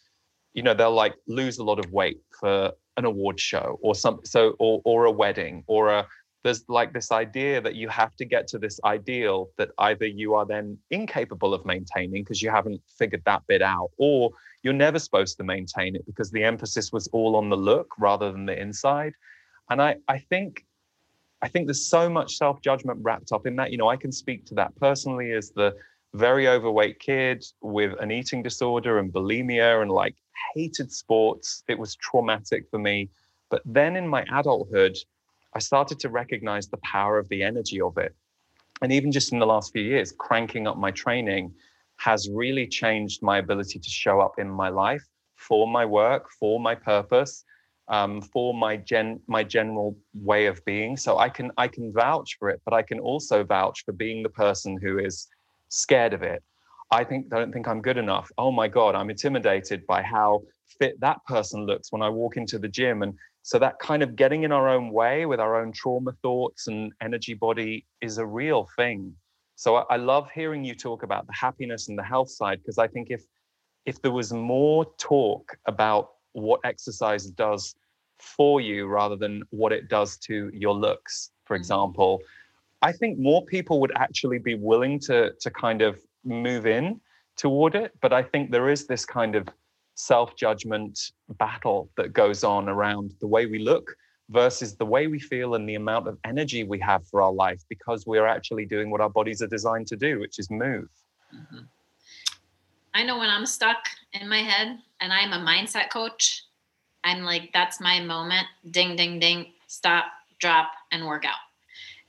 [0.54, 4.20] You know, they'll like lose a lot of weight for an award show or some
[4.24, 6.06] so or or a wedding or a
[6.44, 10.34] there's like this idea that you have to get to this ideal that either you
[10.34, 14.30] are then incapable of maintaining because you haven't figured that bit out or
[14.62, 18.32] you're never supposed to maintain it because the emphasis was all on the look rather
[18.32, 19.14] than the inside
[19.70, 20.64] and i i think
[21.42, 23.72] I think there's so much self judgment wrapped up in that.
[23.72, 25.74] You know, I can speak to that personally as the
[26.14, 30.14] very overweight kid with an eating disorder and bulimia and like
[30.54, 31.64] hated sports.
[31.68, 33.10] It was traumatic for me.
[33.50, 34.96] But then in my adulthood,
[35.54, 38.14] I started to recognize the power of the energy of it.
[38.80, 41.52] And even just in the last few years, cranking up my training
[41.96, 45.04] has really changed my ability to show up in my life
[45.36, 47.44] for my work, for my purpose,
[47.88, 50.96] um, for my gen my general way of being.
[50.96, 54.22] So I can I can vouch for it, but I can also vouch for being
[54.22, 55.28] the person who is
[55.68, 56.42] scared of it.
[56.90, 58.30] I think I don't think I'm good enough.
[58.38, 60.42] Oh my God, I'm intimidated by how
[60.78, 63.02] fit that person looks when I walk into the gym.
[63.02, 66.68] And so that kind of getting in our own way with our own trauma thoughts
[66.68, 69.14] and energy body is a real thing.
[69.56, 72.78] So I, I love hearing you talk about the happiness and the health side because
[72.78, 73.22] I think if
[73.84, 77.74] if there was more talk about what exercise does
[78.18, 81.60] for you rather than what it does to your looks, for mm-hmm.
[81.60, 82.20] example,
[82.82, 87.00] I think more people would actually be willing to to kind of move in
[87.36, 87.92] toward it.
[88.00, 89.48] But I think there is this kind of
[89.94, 93.96] self judgment battle that goes on around the way we look
[94.30, 97.62] versus the way we feel and the amount of energy we have for our life
[97.68, 100.88] because we're actually doing what our bodies are designed to do, which is move.
[101.34, 101.58] Mm-hmm.
[102.94, 103.78] I know when I'm stuck
[104.12, 106.44] in my head and I'm a mindset coach,
[107.04, 108.46] I'm like, that's my moment.
[108.70, 110.06] Ding, ding, ding, stop,
[110.40, 111.34] drop, and work out.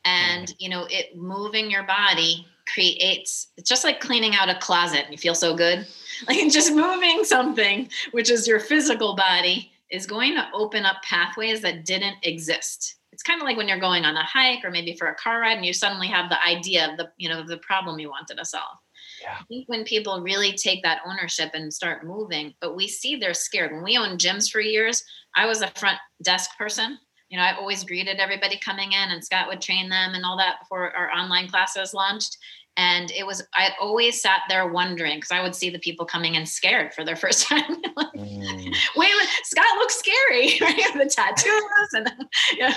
[0.05, 0.55] And, mm-hmm.
[0.59, 5.11] you know, it moving your body creates it's just like cleaning out a closet and
[5.11, 5.85] you feel so good
[6.27, 11.61] like just moving something which is your physical body is going to open up pathways
[11.61, 14.95] that didn't exist it's kind of like when you're going on a hike or maybe
[14.95, 17.57] for a car ride and you suddenly have the idea of the you know the
[17.57, 18.77] problem you wanted to solve
[19.23, 19.37] yeah.
[19.39, 23.33] I think when people really take that ownership and start moving, but we see they're
[23.33, 23.71] scared.
[23.71, 25.03] When we owned gyms for years,
[25.35, 26.99] I was a front desk person
[27.33, 30.37] you know, I always greeted everybody coming in and Scott would train them and all
[30.37, 32.37] that before our online classes launched.
[32.75, 36.35] And it was, I always sat there wondering because I would see the people coming
[36.35, 37.61] in scared for their first time.
[37.95, 38.75] like, mm.
[38.95, 39.11] Wait,
[39.43, 40.93] Scott looks scary, right?
[40.93, 42.11] The tattoos and
[42.53, 42.73] you know,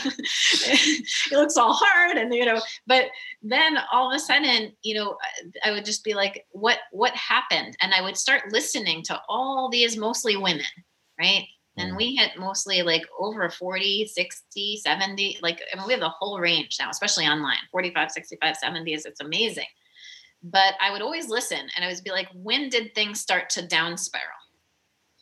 [1.28, 3.06] he looks all hard and, you know, but
[3.42, 5.16] then all of a sudden, you know,
[5.64, 7.76] I would just be like, what, what happened?
[7.80, 10.64] And I would start listening to all these mostly women,
[11.18, 11.44] right?
[11.78, 11.96] and mm.
[11.96, 16.40] we hit mostly like over 40 60 70 like i mean we have the whole
[16.40, 19.66] range now especially online 45 65 70 is it's amazing
[20.50, 23.66] but i would always listen and i would be like when did things start to
[23.66, 24.28] down spiral?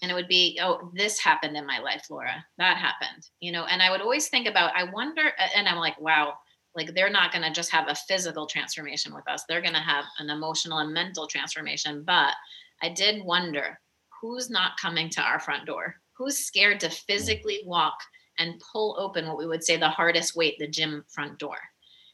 [0.02, 2.44] And it would be oh this happened in my life laura.
[2.58, 5.98] That happened you know and i would always think about i wonder and i'm like
[6.00, 6.34] wow
[6.74, 9.44] like they're not going to just have a physical transformation with us.
[9.48, 12.02] They're going to have an emotional and mental transformation.
[12.04, 12.34] But
[12.82, 13.78] i did wonder
[14.20, 15.96] who's not coming to our front door?
[16.16, 17.04] Who's scared to mm.
[17.06, 17.98] physically walk
[18.38, 21.56] and pull open what we would say the hardest weight, the gym front door?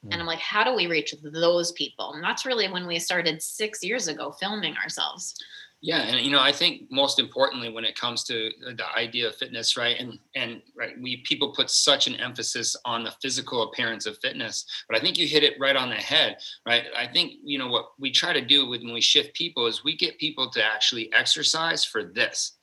[0.05, 2.15] And I'm like, how do we reach those people?
[2.15, 5.35] And that's really when we started six years ago filming ourselves.
[5.83, 9.37] Yeah, and you know, I think most importantly, when it comes to the idea of
[9.37, 14.05] fitness, right, and and right, we people put such an emphasis on the physical appearance
[14.05, 16.37] of fitness, but I think you hit it right on the head,
[16.67, 16.85] right?
[16.95, 19.97] I think you know what we try to do when we shift people is we
[19.97, 22.59] get people to actually exercise for this.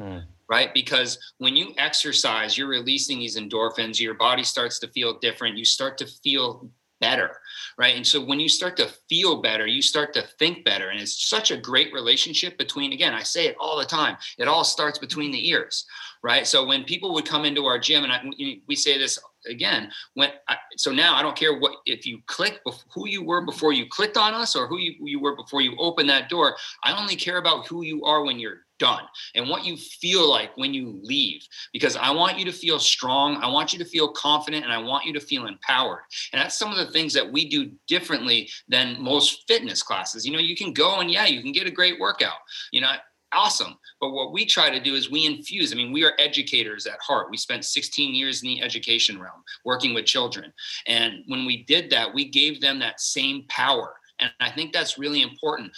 [0.00, 0.74] Mm right?
[0.74, 5.64] Because when you exercise, you're releasing these endorphins, your body starts to feel different, you
[5.64, 6.68] start to feel
[7.00, 7.36] better,
[7.78, 7.96] right?
[7.96, 10.90] And so when you start to feel better, you start to think better.
[10.90, 14.48] And it's such a great relationship between, again, I say it all the time, it
[14.48, 15.86] all starts between the ears,
[16.22, 16.46] right?
[16.46, 18.22] So when people would come into our gym, and I,
[18.68, 22.60] we say this again, when I, so now I don't care what if you click
[22.94, 25.74] who you were before you clicked on us or who you, you were before you
[25.78, 26.56] opened that door.
[26.84, 29.04] I only care about who you are when you're done
[29.36, 33.36] and what you feel like when you leave because I want you to feel strong.
[33.36, 36.00] I want you to feel confident and I want you to feel empowered.
[36.32, 40.26] And that's some of the things that we do differently than most fitness classes.
[40.26, 42.38] You know, you can go and yeah, you can get a great workout.
[42.72, 42.90] You know,
[43.32, 43.76] awesome.
[44.00, 45.72] But what we try to do is we infuse.
[45.72, 47.30] I mean, we are educators at heart.
[47.30, 50.52] We spent 16 years in the education realm working with children.
[50.86, 54.98] And when we did that, we gave them that same power and I think that's
[54.98, 55.72] really important.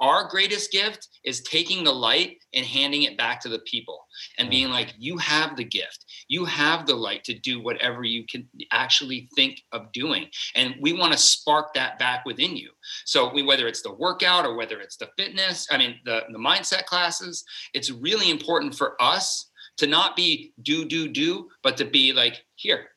[0.00, 4.06] Our greatest gift is taking the light and handing it back to the people
[4.38, 4.52] and mm.
[4.52, 6.04] being like, you have the gift.
[6.28, 10.26] You have the light to do whatever you can actually think of doing.
[10.54, 12.70] And we want to spark that back within you.
[13.04, 16.38] So we, whether it's the workout or whether it's the fitness, I mean, the, the
[16.38, 21.84] mindset classes, it's really important for us to not be do, do, do, but to
[21.84, 22.88] be like, here,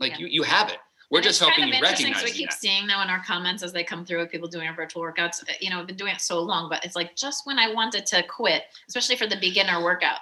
[0.00, 0.18] like yeah.
[0.18, 0.78] you, you have it
[1.12, 2.20] we're just helping kind of you recognize.
[2.20, 2.58] So we keep that.
[2.58, 5.42] seeing now in our comments as they come through of people doing our virtual workouts.
[5.42, 7.70] Uh, you know, I've been doing it so long, but it's like just when I
[7.70, 10.16] wanted to quit, especially for the beginner workouts.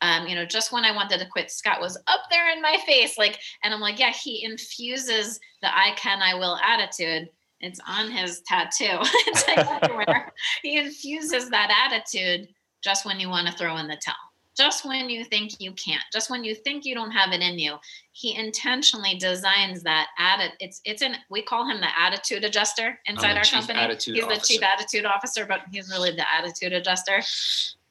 [0.00, 2.76] Um, you know, just when I wanted to quit, Scott was up there in my
[2.86, 7.28] face, like, and I'm like, yeah, he infuses the "I can, I will" attitude.
[7.60, 8.98] It's on his tattoo.
[9.28, 10.32] it's like everywhere.
[10.62, 12.48] he infuses that attitude
[12.82, 16.02] just when you want to throw in the towel just when you think you can't
[16.12, 17.76] just when you think you don't have it in you
[18.12, 23.36] he intentionally designs that added it's it's an we call him the attitude adjuster inside
[23.36, 23.78] our company.
[24.14, 24.40] he's officer.
[24.40, 27.22] the chief attitude officer but he's really the attitude adjuster.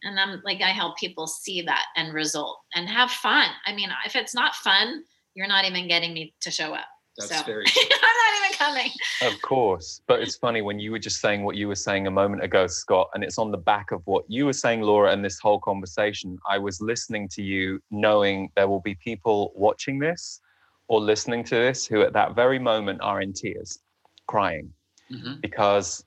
[0.04, 3.50] And i'm like i help people see that and result and have fun.
[3.66, 6.86] I mean if it's not fun you're not even getting me to show up
[7.18, 8.92] That's So- very I'm not even coming.
[9.22, 10.02] Of course.
[10.08, 12.68] But it's funny when you were just saying what you were saying a moment ago,
[12.68, 15.60] Scott, and it's on the back of what you were saying, Laura, and this whole
[15.60, 16.38] conversation.
[16.50, 20.40] I was listening to you knowing there will be people watching this
[20.88, 23.80] or listening to this who at that very moment are in tears,
[24.28, 24.72] crying,
[25.12, 25.42] Mhm.
[25.42, 26.04] because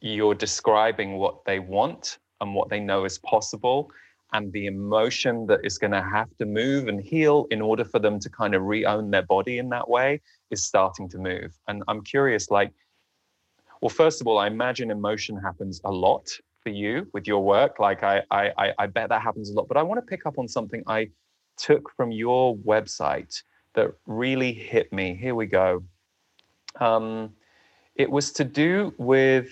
[0.00, 3.90] you're describing what they want and what they know is possible
[4.34, 8.00] and the emotion that is going to have to move and heal in order for
[8.00, 10.20] them to kind of re-own their body in that way
[10.50, 11.56] is starting to move.
[11.68, 12.72] And i'm curious like
[13.80, 16.28] well first of all i imagine emotion happens a lot
[16.62, 17.78] for you with your work.
[17.78, 19.68] Like i i I- bet that happens a lot.
[19.68, 21.08] But i want to pick up on something i
[21.56, 23.34] took from your website
[23.74, 25.14] that really hit me.
[25.14, 25.84] Here we go.
[26.80, 27.30] Um
[27.94, 29.50] it was to do with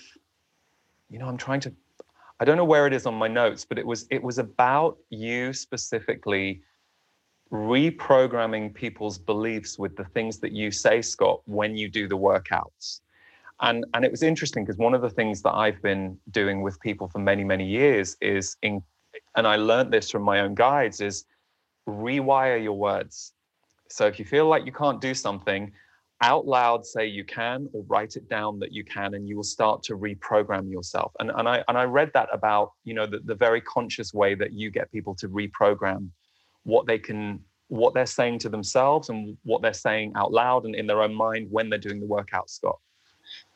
[1.09, 1.73] you know i'm trying to
[2.43, 4.99] i don't know where it is on my notes but it was it was about
[5.11, 6.61] you specifically
[7.53, 13.01] reprogramming people's beliefs with the things that you say scott when you do the workouts.
[13.61, 16.81] And and it was interesting because one of the things that i've been doing with
[16.81, 18.83] people for many many years is in
[19.37, 21.27] and i learned this from my own guides is
[21.89, 23.33] rewire your words.
[23.89, 25.73] So if you feel like you can't do something
[26.23, 29.43] out loud say you can or write it down that you can and you will
[29.43, 31.13] start to reprogram yourself.
[31.19, 34.35] And, and i and i read that about you know the, the very conscious way
[34.35, 36.09] that you get people to reprogram
[36.63, 40.75] what they can what they're saying to themselves and what they're saying out loud and
[40.75, 42.79] in their own mind when they're doing the workout scott.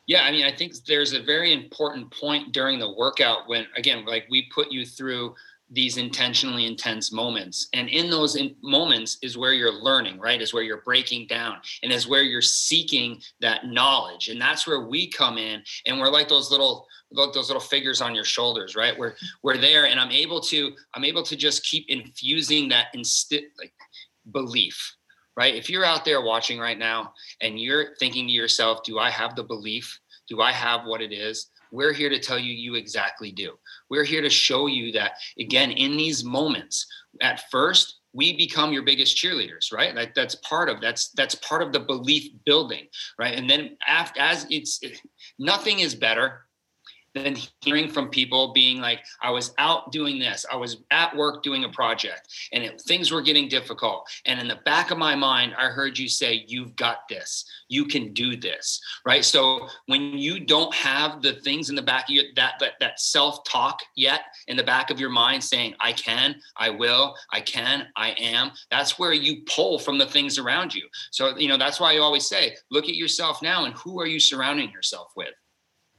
[0.07, 4.05] Yeah, I mean, I think there's a very important point during the workout when, again,
[4.05, 5.35] like we put you through
[5.69, 7.67] these intentionally intense moments.
[7.73, 10.41] And in those in moments is where you're learning, right?
[10.41, 14.29] Is where you're breaking down and is where you're seeking that knowledge.
[14.29, 18.15] And that's where we come in and we're like those little those little figures on
[18.15, 18.97] your shoulders, right?
[18.97, 23.47] We're we're there and I'm able to I'm able to just keep infusing that insti-
[23.57, 23.73] like
[24.31, 24.95] belief,
[25.35, 25.55] right?
[25.55, 29.35] If you're out there watching right now and you're thinking to yourself, do I have
[29.35, 29.99] the belief?
[30.29, 31.49] Do I have what it is?
[31.71, 33.57] We're here to tell you you exactly do.
[33.89, 36.85] We're here to show you that again in these moments
[37.21, 39.95] at first we become your biggest cheerleaders right?
[39.95, 42.87] Like that's part of that's that's part of the belief building
[43.19, 43.37] right?
[43.37, 44.79] And then after as it's
[45.37, 46.46] nothing is better
[47.17, 50.45] than hearing from people being like i was out doing this.
[50.51, 54.09] I was at work doing a project and it, things were getting difficult.
[54.25, 57.45] And in the back of my mind i heard you say you've got this.
[57.69, 58.81] You can do this.
[59.05, 59.23] Right?
[59.23, 62.99] So when you don't have the things in the back of your that that, that
[62.99, 67.87] self-talk yet in the back of your mind saying i can i will i can
[67.95, 70.87] i am that's where you pull from the things around you.
[71.11, 74.07] So you know that's why i always say look at yourself now and who are
[74.07, 75.33] you surrounding yourself with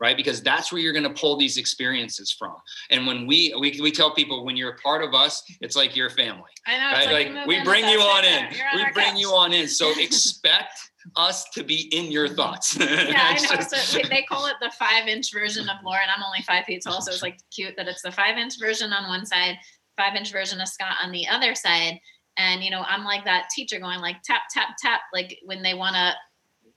[0.01, 2.55] right because that's where you're going to pull these experiences from
[2.91, 5.97] and when we, we we tell people when you're a part of us it's like
[5.97, 6.91] your family I know.
[6.93, 8.45] Right like, like, we bring you on in.
[8.45, 9.19] On we bring couch.
[9.19, 10.79] you on in so expect
[11.17, 12.37] us to be in your mm-hmm.
[12.37, 13.61] thoughts Yeah, I know.
[13.61, 16.09] So they- they call it the five inch version of Lauren.
[16.15, 18.93] I'm only five feet tall, so it's like cute that it's the five inch version
[18.93, 19.57] on one side,
[19.97, 21.99] five inch version of Scott on the other side.
[22.37, 25.75] And you know, I'm like that teacher going like tap, tap, tap, like when they
[25.75, 26.15] want to,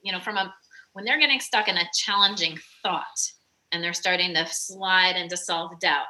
[0.01, 0.53] you know, from a
[0.93, 3.31] when they're getting stuck in a challenging thought
[3.71, 6.07] and they're starting to slide into self-doubt.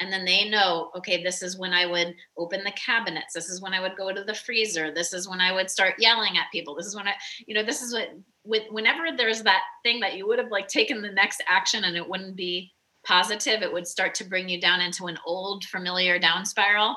[0.00, 3.34] And then they know, okay, this is when I would open the cabinets.
[3.34, 4.92] This is when I would go to the freezer.
[4.92, 6.74] This is when I would start yelling at people.
[6.74, 7.12] This is when I,
[7.46, 8.08] you know, this is what
[8.44, 11.96] with whenever there's that thing that you would have like taken the next action and
[11.96, 12.72] it wouldn't be
[13.06, 16.96] positive, it would start to bring you down into an old familiar down spiral.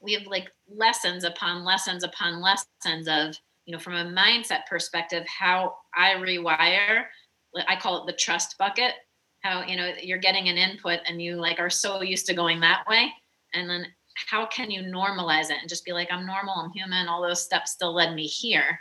[0.00, 3.36] We have like lessons upon lessons upon lessons of,
[3.70, 7.04] you know, from a mindset perspective, how I rewire.
[7.68, 8.94] I call it the trust bucket.
[9.44, 12.58] How, you know, you're getting an input and you like are so used to going
[12.60, 13.12] that way.
[13.54, 13.86] And then
[14.28, 17.44] how can you normalize it and just be like, I'm normal, I'm human, all those
[17.44, 18.80] steps still led me here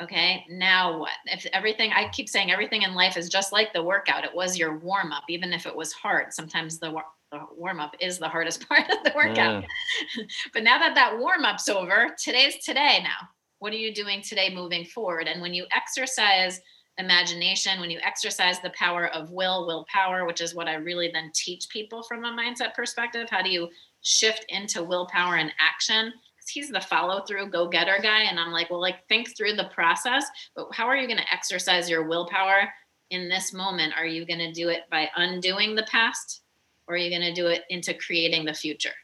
[0.00, 3.82] okay now what if everything i keep saying everything in life is just like the
[3.82, 6.90] workout it was your warm up even if it was hard sometimes the,
[7.30, 9.62] the warm up is the hardest part of the workout
[10.54, 13.28] but now that that warm up's over today's today now
[13.60, 15.28] what are you doing today moving forward?
[15.28, 16.60] And when you exercise
[16.98, 21.30] imagination when you exercise the power of will willpower which is what i really then
[21.32, 23.68] teach people from a mindset perspective how do you
[24.02, 26.12] shift into willpower and action?
[26.36, 29.54] Because he's the follow through go getter guy and i'm like well like think through
[29.54, 32.68] the process but how are you going to exercise your willpower
[33.10, 33.92] in this moment?
[33.96, 36.42] Are you going to do it by undoing the past
[36.86, 38.94] or are you going to do it into creating the future?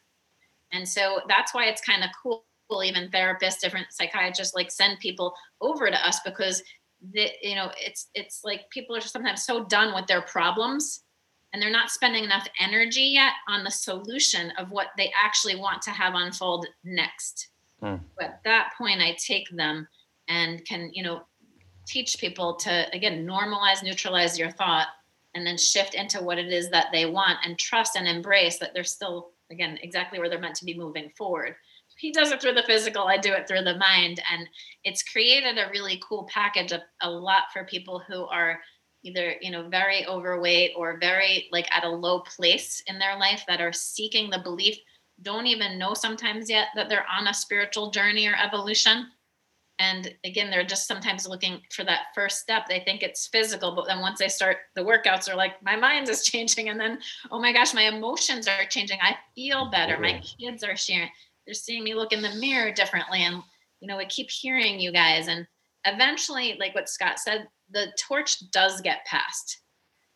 [0.73, 2.45] And so that's why it's kind of cool
[2.85, 6.63] even therapists different psychiatrists like send people over to us because
[7.13, 11.05] the, you know it's it's like people are sometimes so done with their problems
[11.53, 15.81] and they're not spending enough energy yet on the solution of what they actually want
[15.81, 17.49] to have unfold next.
[17.81, 17.97] Hmm.
[18.19, 19.89] But at that point, I take them
[20.29, 21.23] and can, you know,
[21.87, 24.89] teach people to again normalize neutralize your thought
[25.35, 28.75] and then shift into what it is that they want and trust and embrace that
[28.75, 31.55] they're still again exactly where they're meant to be moving forward
[31.97, 34.23] he does it through the physical i do it through the mind.
[34.33, 34.49] And
[34.85, 38.61] it's created a really cool package of a lot for people who are
[39.03, 43.45] either you know very overweight or very like at a low place in their life
[43.47, 44.77] that are seeking the belief
[45.23, 49.07] don't even know sometimes yet that they're on a spiritual journey or evolution.
[49.79, 52.67] And again they're just sometimes looking for that first step.
[52.67, 56.09] They think it's physical but then once they start the workouts are like my mind
[56.09, 56.99] is changing and then
[57.31, 58.99] oh my gosh my emotions are changing.
[59.01, 59.99] I feel better.
[59.99, 60.45] My mm-hmm.
[60.45, 61.11] kids are sharing
[61.47, 63.43] they're seeing me look in the mirror differently and
[63.81, 65.29] you know we keep hearing you guys.
[65.29, 65.47] And
[65.85, 69.61] eventually like what scott said the torch does get passed.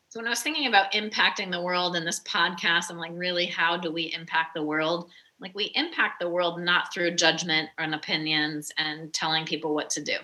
[0.09, 3.47] So when i was thinking about impacting the world in this podcast i'm like really
[3.47, 5.11] how do we impact the world
[5.41, 10.03] like we impact the world not through judgment and opinions and telling people what to
[10.03, 10.16] do.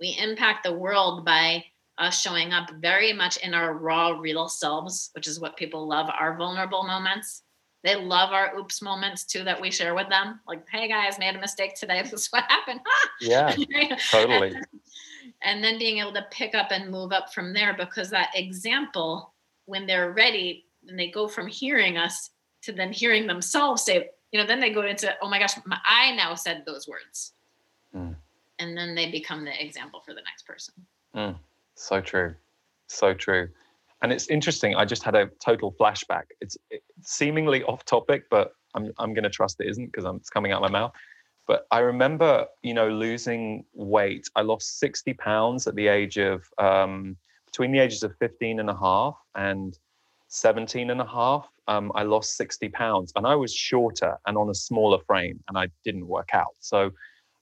[0.00, 1.64] We impact the world by
[1.98, 6.10] us showing up very much in our raw real selves which is what people love
[6.10, 7.42] our vulnerable moments
[7.86, 10.40] they love our oops moments too that we share with them.
[10.46, 12.02] Like, hey guys, made a mistake today.
[12.10, 12.80] This is what happened.
[13.20, 13.54] yeah,
[14.10, 14.54] totally.
[14.54, 14.66] And,
[15.42, 19.32] and then being able to pick up and move up from there because that example,
[19.66, 22.30] when they're ready, and they go from hearing us
[22.62, 25.78] to then hearing themselves say, you know, then they go into, oh my gosh, my,
[25.84, 27.32] I now said those words.
[27.94, 28.16] Mm.
[28.58, 30.74] And then they become the example for the next person.
[31.14, 31.36] Mm.
[31.74, 32.34] So true.
[32.88, 33.48] So true
[34.02, 34.74] and it's interesting.
[34.74, 36.24] I just had a total flashback.
[36.40, 40.30] It's, it's seemingly off topic, but I'm I'm going to trust it isn't because it's
[40.30, 40.92] coming out of my mouth.
[41.46, 44.28] But I remember, you know, losing weight.
[44.34, 47.16] I lost 60 pounds at the age of um,
[47.46, 49.78] between the ages of 15 and a half and
[50.28, 51.48] 17 and a half.
[51.68, 55.56] Um, I lost 60 pounds, and I was shorter and on a smaller frame, and
[55.56, 56.54] I didn't work out.
[56.60, 56.90] So,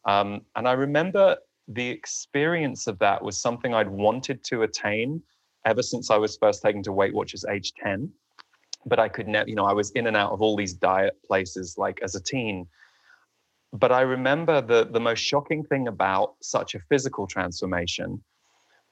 [0.06, 1.36] um, and I remember
[1.68, 5.22] the experience of that was something I'd wanted to attain
[5.64, 8.10] ever since I was first taken to Weight Watchers age 10.
[8.86, 11.16] But I could never, you know, I was in and out of all these diet
[11.26, 12.66] places like as a teen.
[13.72, 18.22] But I remember the, the most shocking thing about such a physical transformation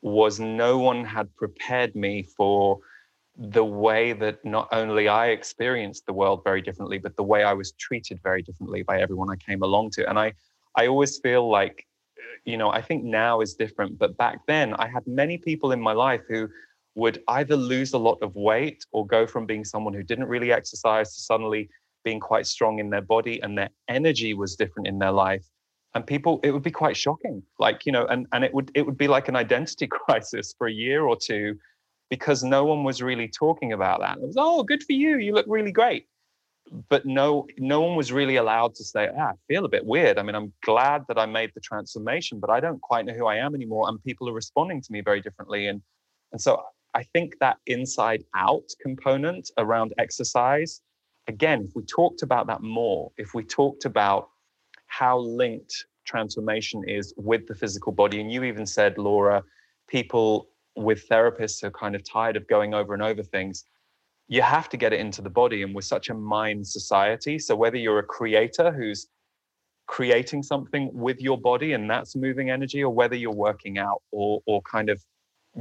[0.00, 2.78] was no one had prepared me for
[3.36, 7.52] the way that not only I experienced the world very differently, but the way I
[7.52, 10.08] was treated very differently by everyone I came along to.
[10.08, 10.32] And I,
[10.76, 11.86] I always feel like
[12.44, 15.80] you know, I think now is different, but back then I had many people in
[15.80, 16.48] my life who
[16.94, 20.52] would either lose a lot of weight or go from being someone who didn't really
[20.52, 21.68] exercise to suddenly
[22.04, 25.44] being quite strong in their body and their energy was different in their life.
[25.94, 28.86] And people it would be quite shocking like you know and and it would it
[28.86, 31.58] would be like an identity crisis for a year or two
[32.08, 34.16] because no one was really talking about that.
[34.16, 35.18] It was oh good for you.
[35.18, 36.06] You look really great
[36.88, 40.18] but no no one was really allowed to say ah, i feel a bit weird.
[40.18, 43.26] I mean i'm glad that i made the transformation but i don't quite know who
[43.26, 45.66] i am anymore and people are responding to me very differently.
[45.68, 45.82] And
[46.32, 46.62] and so
[46.94, 50.80] i think that inside out component around exercise
[51.28, 54.28] again if we talked about that more if we talked about
[54.86, 59.42] how linked transformation is with the physical body and you even said laura
[59.88, 63.66] people with therapists are kind of tired of going over and over things
[64.32, 67.38] you have to get it into the body and we're such a mind society.
[67.38, 69.06] So whether you're a creator who's
[69.86, 74.40] creating something with your body and that's moving energy or whether you're working out or
[74.46, 75.04] or kind of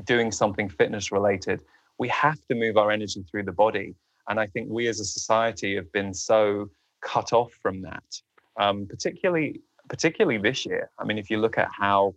[0.05, 1.61] doing something fitness related
[1.99, 3.93] we have to move our energy through the body.
[4.29, 6.69] And i think we as a society have been so
[7.01, 8.09] cut off from that
[8.57, 9.59] um, particularly
[9.89, 10.89] particularly this year.
[10.97, 12.15] I mean if you look at how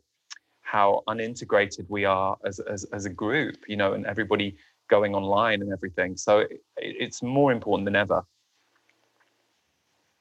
[0.63, 4.57] how unintegrated we are as, as, as a group you know and everybody
[4.95, 6.17] going online and everything.
[6.17, 8.25] So it, it's more important than ever.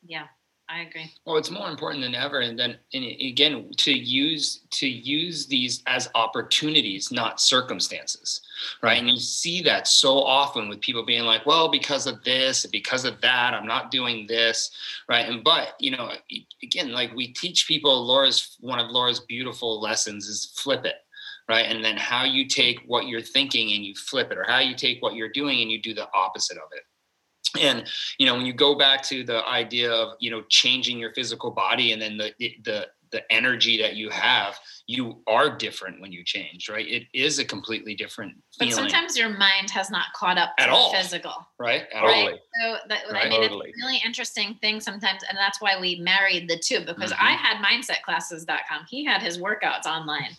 [0.05, 0.25] Yeah,
[0.67, 1.11] I agree.
[1.25, 5.83] Well, it's more important than ever, and then and again to use to use these
[5.85, 8.41] as opportunities, not circumstances,
[8.81, 8.97] right?
[8.99, 10.11] And you see that so
[10.41, 14.25] often with people being like, "Well, because of this, because of that, I'm not doing
[14.27, 14.71] this,"
[15.07, 15.29] right?
[15.29, 16.11] And but you know,
[16.63, 20.95] again, like we teach people, Laura's one of Laura's beautiful lessons is flip it
[21.49, 21.65] right?
[21.65, 24.75] And then how you take what you're thinking and you flip it, or how you
[24.75, 26.83] take what you're doing and you do the opposite of it.
[27.61, 27.87] And
[28.17, 31.51] you know, when you go back to the idea of you know changing your physical
[31.51, 32.33] body and then the
[32.63, 36.85] the the energy that you have, you are different when you change, right?
[36.85, 38.73] It is a completely different feeling.
[38.73, 41.83] But sometimes your mind has not caught up at all physical, right?
[41.93, 42.33] At right.
[42.33, 42.39] All.
[42.61, 43.27] So that, right?
[43.27, 43.69] I mean, totally.
[43.69, 47.25] it's a really interesting thing sometimes, and that's why we married the two because mm-hmm.
[47.25, 48.87] I had mindsetclasses.com.
[48.89, 50.35] He had his workouts online.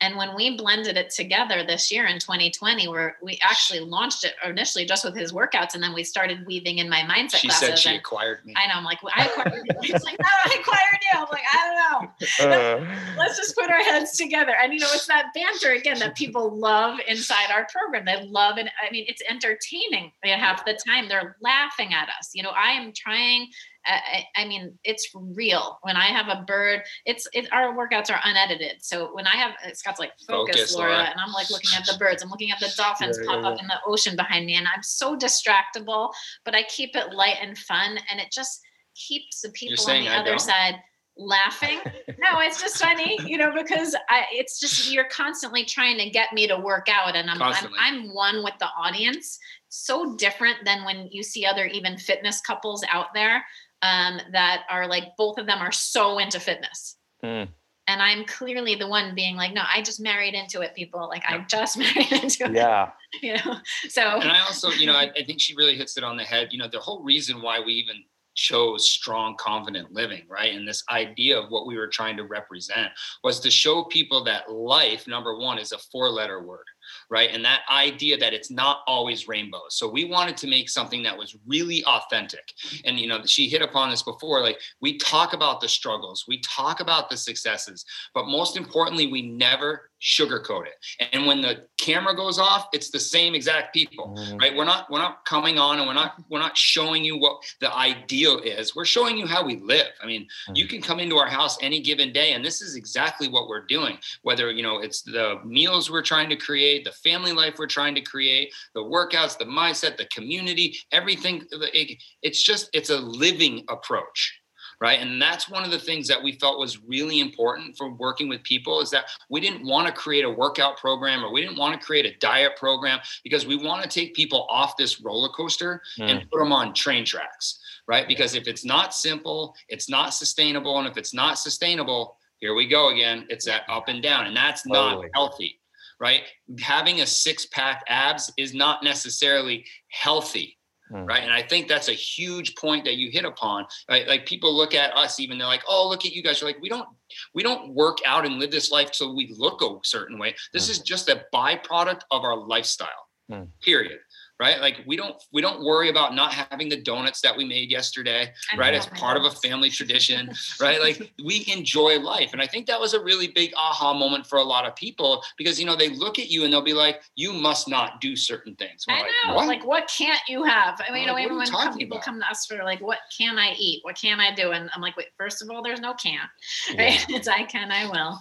[0.00, 4.34] And when we blended it together this year in 2020, where we actually launched it
[4.44, 7.68] initially just with his workouts, and then we started weaving in my mindset she classes.
[7.68, 8.54] said she and acquired me.
[8.56, 8.74] I know.
[8.74, 9.76] I'm like, well, I acquired you.
[9.82, 11.20] He's like, no, I acquired you.
[11.20, 12.56] I'm like, I don't know.
[12.56, 12.96] uh.
[13.16, 14.54] let's just put our heads together.
[14.60, 18.04] And you know, it's that banter again that people love inside our program.
[18.04, 21.08] They love and I mean, it's entertaining half the time.
[21.08, 22.32] They're laughing at us.
[22.34, 23.48] You know, I am trying
[23.86, 25.78] I, I, mean, it's real.
[25.82, 28.82] When I have a bird, it's it, our workouts are unedited.
[28.84, 31.70] So when I have uh, Scott's like focus, focus Laura, Laura, and I'm like looking
[31.76, 32.22] at the birds.
[32.22, 33.48] I'm looking at the dolphins yeah, pop yeah.
[33.50, 36.12] up in the ocean behind me, and I'm so distractible.
[36.44, 38.60] But I keep it light and fun, and it just
[38.94, 40.40] keeps the people on the I other don't?
[40.40, 40.76] side
[41.16, 41.78] laughing.
[42.18, 46.32] no, it's just funny, you know, because I, it's just you're constantly trying to get
[46.32, 49.38] me to work out, and I'm, I'm I'm one with the audience.
[49.68, 53.44] So different than when you see other even fitness couples out there
[53.84, 56.96] um, that are like both of them are so into fitness.
[57.22, 57.48] Mm.
[57.86, 61.06] And I'm clearly the one being like, no, I just married into it, people.
[61.06, 62.52] Like I just married into it.
[62.52, 62.90] Yeah.
[63.22, 63.58] You know,
[63.88, 64.02] so.
[64.02, 66.48] And I also, you know, I, I think she really hits it on the head.
[66.50, 68.02] You know, the whole reason why we even
[68.34, 70.52] chose strong, confident living, right?
[70.52, 72.88] And this idea of what we were trying to represent
[73.22, 76.64] was to show people that life, number one, is a four letter word
[77.10, 77.30] right?
[77.32, 79.76] And that idea that it's not always rainbows.
[79.76, 82.52] So we wanted to make something that was really authentic.
[82.84, 84.40] And you know, she hit upon this before.
[84.40, 87.84] Like we talk about the struggles, we talk about the successes,
[88.14, 91.08] but most importantly, we never sugarcoat it.
[91.12, 94.38] And when the camera goes off, it's the same exact people, mm.
[94.38, 94.54] right?
[94.54, 97.74] We're not we're not coming on and we're not we're not showing you what the
[97.74, 98.76] ideal is.
[98.76, 99.88] We're showing you how we live.
[100.02, 100.56] I mean, mm.
[100.56, 103.64] you can come into our house any given day and this is exactly what we're
[103.64, 103.96] doing.
[104.22, 107.94] Whether, you know, it's the meals we're trying to create, the family life we're trying
[107.94, 113.64] to create, the workouts, the mindset, the community, everything it, it's just it's a living
[113.70, 114.40] approach
[114.84, 115.00] right?
[115.00, 118.42] And that's one of the things that we felt was really important for working with
[118.42, 121.80] people is that we didn't want to create a workout program or we didn't want
[121.80, 125.80] to create a diet program because we want to take people off this roller coaster
[125.98, 126.10] mm.
[126.10, 128.06] and put them on train tracks right?
[128.06, 132.68] Because if it's not simple it's not sustainable and if it's not sustainable here we
[132.68, 135.58] go again it's that up and down and that's not healthy
[135.98, 136.24] right?
[136.60, 140.58] Having a six pack abs is not necessarily healthy
[140.92, 141.08] Mm.
[141.08, 141.22] Right.
[141.22, 143.66] And I think that's a huge point that you hit upon.
[143.88, 144.06] Right?
[144.06, 146.40] Like people look at us, even they're like, oh, look at you guys.
[146.40, 146.88] You're like, we don't
[147.34, 150.34] we don't work out and live this life so we look a certain way.
[150.52, 150.70] This mm.
[150.72, 153.08] is just a byproduct of our lifestyle.
[153.30, 153.48] Mm.
[153.62, 153.98] Period
[154.40, 154.60] right?
[154.60, 158.32] Like we don't we don't worry about not having the donuts that we made yesterday,
[158.52, 158.74] I right?
[158.74, 160.30] it's part of a family tradition,
[160.60, 160.80] right?
[160.80, 162.32] Like we enjoy life.
[162.32, 165.22] And I think that was a really big aha moment for a lot of people
[165.38, 168.16] because you know they look at you and they'll be like, you must not do
[168.16, 168.84] certain things.
[168.88, 169.34] I know.
[169.34, 169.46] Like what?
[169.46, 170.80] like what can't you have?
[170.86, 173.38] I mean, you know, even when come, people come to us for like, what can
[173.38, 173.80] I eat?
[173.82, 174.50] What can I do?
[174.50, 176.20] And I'm like, wait, first of all, there's no can,
[176.76, 177.04] right?
[177.08, 177.16] Yeah.
[177.16, 178.20] it's I can, I will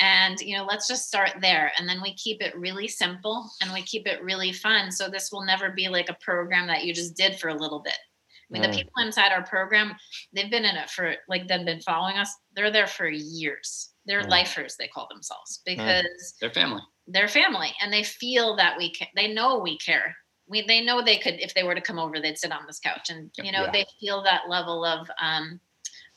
[0.00, 3.72] and you know let's just start there and then we keep it really simple and
[3.72, 6.92] we keep it really fun so this will never be like a program that you
[6.92, 8.70] just did for a little bit i mean mm.
[8.70, 9.94] the people inside our program
[10.32, 14.22] they've been in it for like they've been following us they're there for years they're
[14.22, 14.30] mm.
[14.30, 15.76] lifers they call themselves mm.
[15.76, 16.32] because mm.
[16.40, 20.14] they're family they're family and they feel that we can they know we care
[20.46, 22.80] we they know they could if they were to come over they'd sit on this
[22.80, 23.70] couch and you know yeah.
[23.70, 25.60] they feel that level of um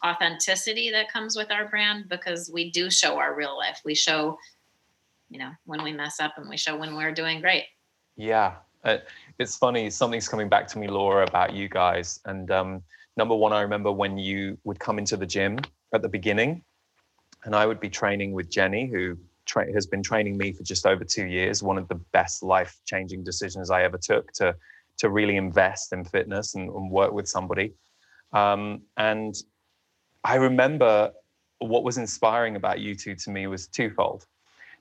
[0.06, 3.82] authenticity that comes with our brand because we do show our real life.
[3.86, 4.38] We show,
[5.30, 7.66] you know, when we mess up and we show when we're doing great.
[8.16, 8.56] Yeah.
[8.84, 8.98] Uh,
[9.40, 9.90] it's funny.
[9.90, 12.20] Something's coming back to me, Laura, about you guys.
[12.26, 12.84] And um,
[13.18, 15.60] number one, I remember when you would come into the gym
[15.94, 16.64] at the beginning,
[17.46, 20.86] and I would be training with Jenny, who tra- has been training me for just
[20.86, 21.64] over two years.
[21.64, 24.56] One of the best life changing decisions I ever took to
[24.96, 27.74] to really invest in fitness and, and work with somebody.
[28.32, 29.36] Um, and
[30.24, 31.12] I remember
[31.60, 34.26] what was inspiring about you two to me was twofold.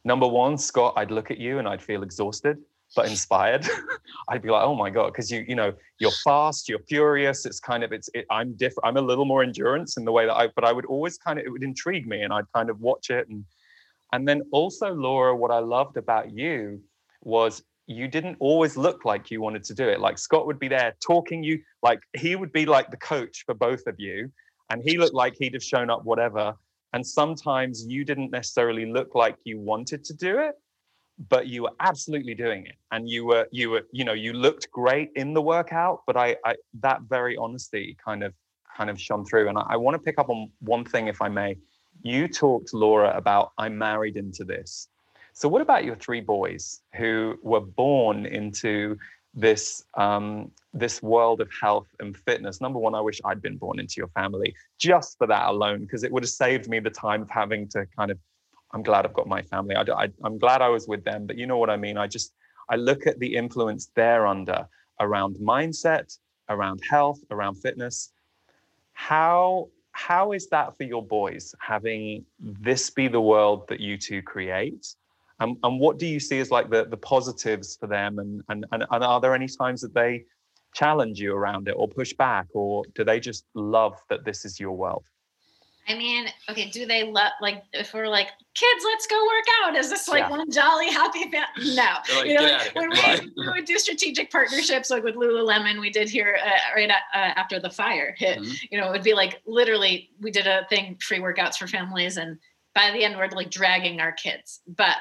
[0.04, 2.58] Number one, Scott, I'd look at you and I'd feel exhausted
[2.94, 3.66] but inspired.
[4.28, 7.46] I'd be like, oh my god, because you you know you're fast, you're furious.
[7.46, 8.86] It's kind of it's it, I'm different.
[8.86, 10.48] I'm a little more endurance in the way that I.
[10.48, 13.10] But I would always kind of it would intrigue me, and I'd kind of watch
[13.10, 13.44] it and
[14.12, 16.82] and then also Laura, what I loved about you
[17.22, 20.00] was you didn't always look like you wanted to do it.
[20.00, 23.54] Like Scott would be there talking you like he would be like the coach for
[23.54, 24.30] both of you
[24.72, 26.54] and he looked like he'd have shown up whatever.
[26.94, 30.54] And sometimes you didn't necessarily look like you wanted to do it
[31.28, 32.76] but you were absolutely doing it.
[32.90, 36.36] And you were you were you know you looked great in the workout but i,
[36.44, 38.34] I that very honesty kind of
[38.76, 39.48] kind of shone through.
[39.48, 41.56] And I, I want to pick up on one thing if i may.
[42.02, 44.88] You talked laura about i'm married into this.
[45.34, 48.98] So what about your three boys who were born into
[49.34, 52.60] this um, this world of health and fitness.
[52.60, 56.04] Number one, I wish I'd been born into your family just for that alone, because
[56.04, 58.18] it would have saved me the time of having to kind of.
[58.74, 59.74] I'm glad I've got my family.
[59.76, 61.98] I, I, I'm glad I was with them, but you know what I mean.
[61.98, 62.32] I just
[62.70, 64.66] I look at the influence they're under
[64.98, 66.16] around mindset,
[66.48, 68.12] around health, around fitness.
[68.94, 74.22] How how is that for your boys having this be the world that you two
[74.22, 74.94] create
[75.42, 78.66] and, and what do you see as like the, the positives for them and, and,
[78.72, 80.24] and, and are there any times that they
[80.74, 84.58] challenge you around it or push back or do they just love that this is
[84.58, 85.04] your world
[85.88, 89.76] I mean, okay, do they love like if we're like kids, let's go work out?
[89.76, 90.30] Is this like yeah.
[90.30, 91.74] one jolly happy family?
[91.74, 95.80] No, like, you know, like, when we, we, would do strategic partnerships like with Lululemon,
[95.80, 98.38] we did here uh, right at, uh, after the fire hit.
[98.38, 98.52] Mm-hmm.
[98.70, 102.16] You know, it would be like literally we did a thing free workouts for families,
[102.16, 102.38] and
[102.76, 104.98] by the end we're like dragging our kids, but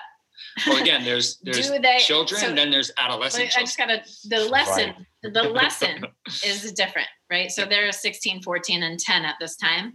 [0.68, 4.46] well again there's there's they, children so, and then there's adolescent i just gotta the
[4.46, 5.34] lesson right.
[5.34, 6.04] the lesson
[6.44, 7.50] is different right?
[7.50, 9.94] So they're 16 14 and 10 at this time.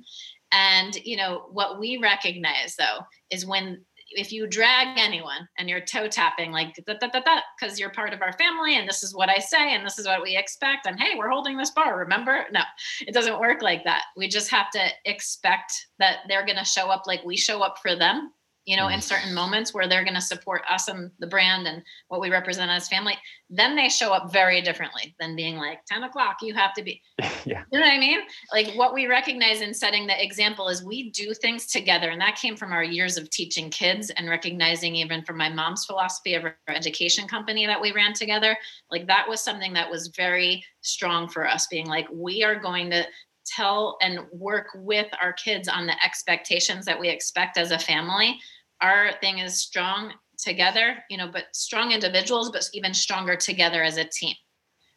[0.51, 5.81] And you know what we recognize though is when if you drag anyone and you're
[5.81, 9.75] toe tapping like because you're part of our family and this is what I say
[9.75, 12.45] and this is what we expect and hey we're holding this bar remember?
[12.53, 12.61] No
[13.01, 14.05] it doesn't work like that.
[14.17, 17.79] We just have to expect that they're going to show up like we show up
[17.83, 18.31] for them
[18.67, 19.03] you know, in mm.
[19.03, 22.71] certain moments where they're going to support us and the brand and what we represent
[22.71, 23.15] as family,
[23.49, 27.01] then they show up very differently than being like 10 o'clock, you have to be.
[27.45, 27.63] yeah.
[27.71, 28.21] You know what I mean?
[28.53, 32.11] Like what we recognize in setting the example is we do things together.
[32.11, 35.85] And that came from our years of teaching kids and recognizing even from my mom's
[35.85, 38.57] philosophy of our education company that we ran together.
[38.91, 42.91] Like that was something that was very strong for us, being like, we are going
[42.91, 43.05] to
[43.47, 48.41] tell and work with our kids on the expectations that we expect as a family
[48.81, 53.97] our thing is strong together, you know, but strong individuals, but even stronger together as
[53.97, 54.35] a team.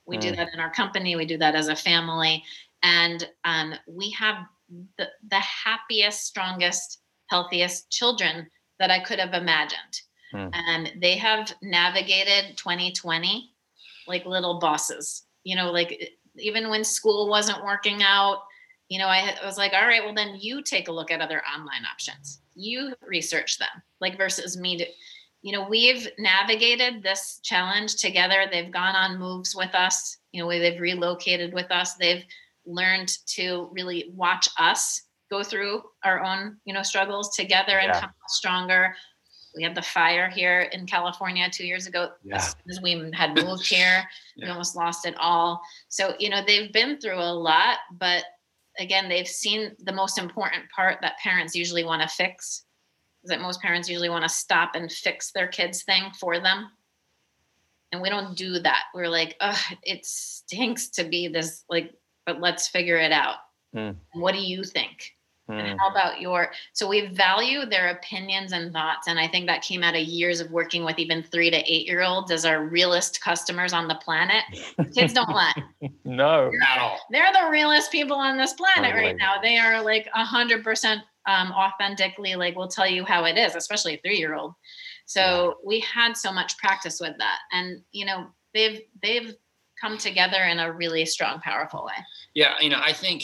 [0.06, 0.22] We mm.
[0.22, 2.44] do that in our company, we do that as a family.
[2.84, 4.38] And um, we have
[4.98, 8.50] the, the happiest, strongest, healthiest children
[8.80, 10.02] that I could have imagined.
[10.34, 10.52] Mm.
[10.54, 13.52] And they have navigated 2020
[14.08, 18.40] like little bosses, you know, like even when school wasn't working out,
[18.88, 21.22] you know, I, I was like, all right, well, then you take a look at
[21.22, 23.70] other online options you research them
[24.02, 24.86] like versus me to
[25.42, 30.50] you know we've navigated this challenge together they've gone on moves with us you know
[30.50, 32.24] they've relocated with us they've
[32.66, 38.02] learned to really watch us go through our own you know struggles together and yeah.
[38.02, 38.94] come stronger
[39.56, 42.44] we had the fire here in california two years ago yeah.
[42.70, 44.04] as we had moved here
[44.36, 44.46] yeah.
[44.46, 48.24] we almost lost it all so you know they've been through a lot but
[48.80, 52.64] again, they've seen the most important part that parents usually want to fix
[53.24, 56.70] is that most parents usually want to stop and fix their kids' thing for them.
[57.92, 58.84] And we don't do that.
[58.94, 61.94] We're like, oh, it stinks to be this, like,
[62.26, 63.38] but let's figure it out.
[63.76, 63.96] Mm.
[64.14, 65.16] What do you think?
[65.50, 65.78] And hmm.
[65.80, 66.52] how about your?
[66.74, 69.08] So we value their opinions and thoughts.
[69.08, 71.88] And I think that came out of years of working with even three to eight
[71.88, 74.44] year olds as our realest customers on the planet.
[74.94, 75.54] Kids don't lie.
[76.06, 76.52] no.
[76.52, 79.08] They're, they're the realest people on this planet totally.
[79.08, 79.42] right now.
[79.42, 83.56] They are like a hundred percent um, authentically, like, will tell you how it is,
[83.56, 84.54] especially a three year old.
[85.06, 85.52] So yeah.
[85.66, 87.40] we had so much practice with that.
[87.52, 89.36] And, you know, they've, they've,
[89.80, 91.94] come together in a really strong, powerful way.
[92.34, 93.24] Yeah, you know, I think,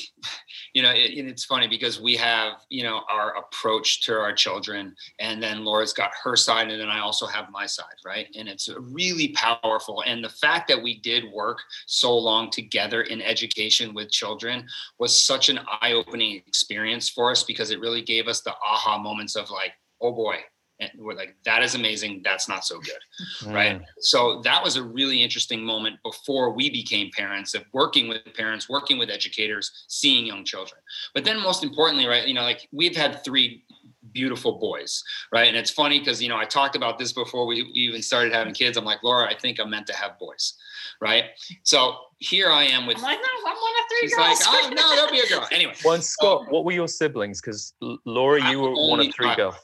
[0.74, 4.96] you know, it, it's funny because we have, you know, our approach to our children,
[5.20, 8.28] and then Laura's got her side, and then I also have my side, right?
[8.38, 10.04] And it's really powerful.
[10.06, 14.68] And the fact that we did work so long together in education with children
[15.00, 19.36] was such an eye-opening experience for us because it really gave us the aha moments
[19.36, 20.38] of like, oh boy,
[20.80, 22.22] and we're like that is amazing.
[22.24, 23.00] That's not so good.
[23.42, 23.54] Mm.
[23.54, 23.82] right?
[24.00, 28.68] So that was a really interesting moment before we became parents of working with parents
[28.70, 30.82] working with educators seeing young children.
[31.14, 33.64] But then most importantly right you know like we've had three
[34.12, 35.04] beautiful boys
[35.34, 35.48] right?
[35.48, 38.54] And it's funny because you know i talked about this before we even started having
[38.54, 38.78] kids.
[38.78, 40.56] I'm like laura i think i'm meant to have boys.
[41.02, 41.26] Right?
[41.64, 44.46] So here i am with I'm like no i'm one of three she's girls.
[44.46, 45.48] Like oh no there'll be a girl.
[45.52, 45.74] Anyway.
[45.84, 47.40] One scott what were your siblings?
[47.40, 47.74] Because
[48.06, 49.56] laura you were one of three girls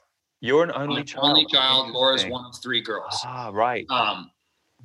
[0.42, 1.26] you're an only child.
[1.26, 1.92] Only child.
[1.92, 3.18] Laura's one of three girls.
[3.24, 3.86] Ah, right.
[3.90, 4.32] Um,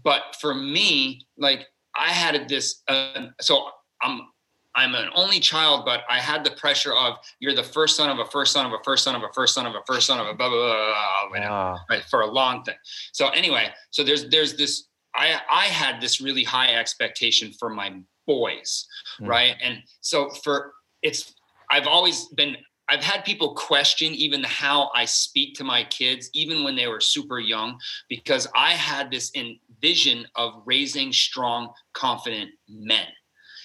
[0.04, 2.82] but for me, like I had this.
[2.86, 3.70] Uh, so
[4.02, 4.20] I'm
[4.74, 8.18] I'm an only child, but I had the pressure of you're the first son of
[8.18, 10.20] a first son of a first son of a first son of a first son
[10.20, 11.84] of a blah blah blah, blah, blah ah.
[11.88, 12.76] right for a long thing.
[13.12, 14.88] So anyway, so there's there's this.
[15.14, 17.94] I I had this really high expectation for my
[18.26, 18.86] boys,
[19.18, 19.26] mm.
[19.26, 19.56] right?
[19.62, 21.34] And so for it's
[21.70, 22.56] I've always been
[22.88, 27.00] I've had people question even how I speak to my kids, even when they were
[27.00, 27.78] super young,
[28.08, 29.32] because I had this
[29.80, 33.06] vision of raising strong, confident men.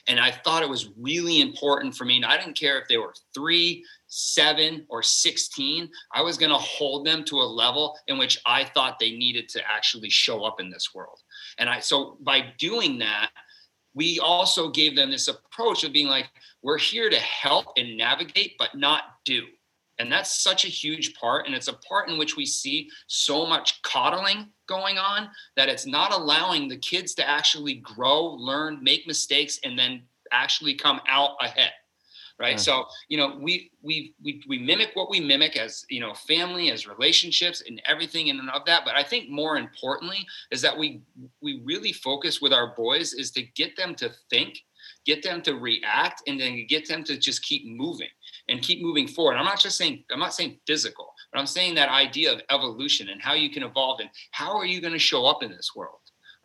[0.07, 2.15] And I thought it was really important for me.
[2.15, 5.89] And I didn't care if they were three, seven, or 16.
[6.13, 9.47] I was going to hold them to a level in which I thought they needed
[9.49, 11.19] to actually show up in this world.
[11.59, 13.29] And I, so by doing that,
[13.93, 16.29] we also gave them this approach of being like,
[16.61, 19.43] we're here to help and navigate, but not do.
[19.99, 21.45] And that's such a huge part.
[21.45, 25.85] And it's a part in which we see so much coddling going on that it's
[25.85, 31.31] not allowing the kids to actually grow, learn, make mistakes, and then actually come out
[31.41, 31.71] ahead
[32.41, 32.59] right?
[32.59, 36.71] So you know we we we we mimic what we mimic as you know family
[36.71, 38.83] as relationships and everything in and of that.
[38.83, 41.01] But i think more importantly is that we
[41.41, 44.57] we really focus with our boys is to get them to think
[45.05, 48.09] get them to react and then get them to just keep moving
[48.49, 49.35] and keep moving forward.
[49.35, 53.09] I'm not just saying i'm not saying physical but i'm saying that idea of evolution
[53.09, 55.71] and how you can evolve and how are you going to show up in this
[55.75, 56.00] world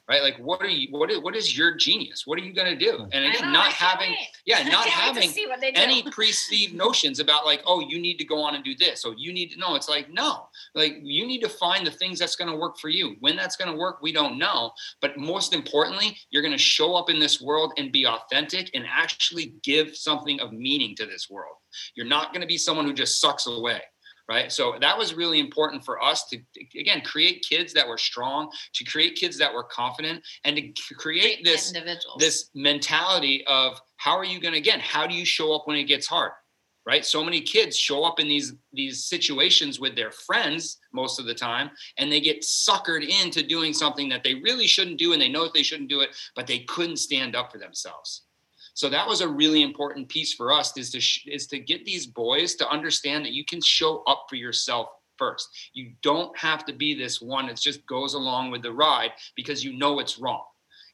[0.09, 0.23] right?
[0.23, 0.89] Like, what are you?
[0.91, 2.27] What is, what is your genius?
[2.27, 3.07] What are you going to do?
[3.13, 5.31] And again, not having, yeah, not having
[5.75, 9.03] any perceived notions about like, oh, you need to go on and do this.
[9.03, 9.75] So you need to know.
[9.75, 12.89] It's like, no, like you need to find the things that's going to work for
[12.89, 13.17] you.
[13.21, 14.71] When that's going to work, we don't know.
[15.01, 18.85] But most importantly, you're going to show up in this world and be authentic and
[18.89, 21.57] actually give something of meaning to this world.
[21.95, 23.83] You're not going to be someone who just sucks away
[24.29, 24.51] right?
[24.51, 26.39] So that was really important for us to
[26.79, 31.45] again create kids that were strong to create kids that were confident and to create
[31.45, 31.72] this
[32.18, 35.77] this mentality of how are you going to again how do you show up when
[35.77, 36.33] it gets hard
[36.87, 37.05] right?
[37.05, 41.35] So many kids show up in these these situations with their friends most of the
[41.35, 45.29] time and they get suckered into doing something that they really shouldn't do and they
[45.29, 48.22] know that they shouldn't do it but they couldn't stand up for themselves
[48.77, 51.87] so that was a really important piece for us is to sh- is to get
[51.87, 55.49] these boys to understand that you can show up for yourself first.
[55.72, 59.64] You don't have to be this one that just goes along with the ride because
[59.64, 60.43] you know it's wrong.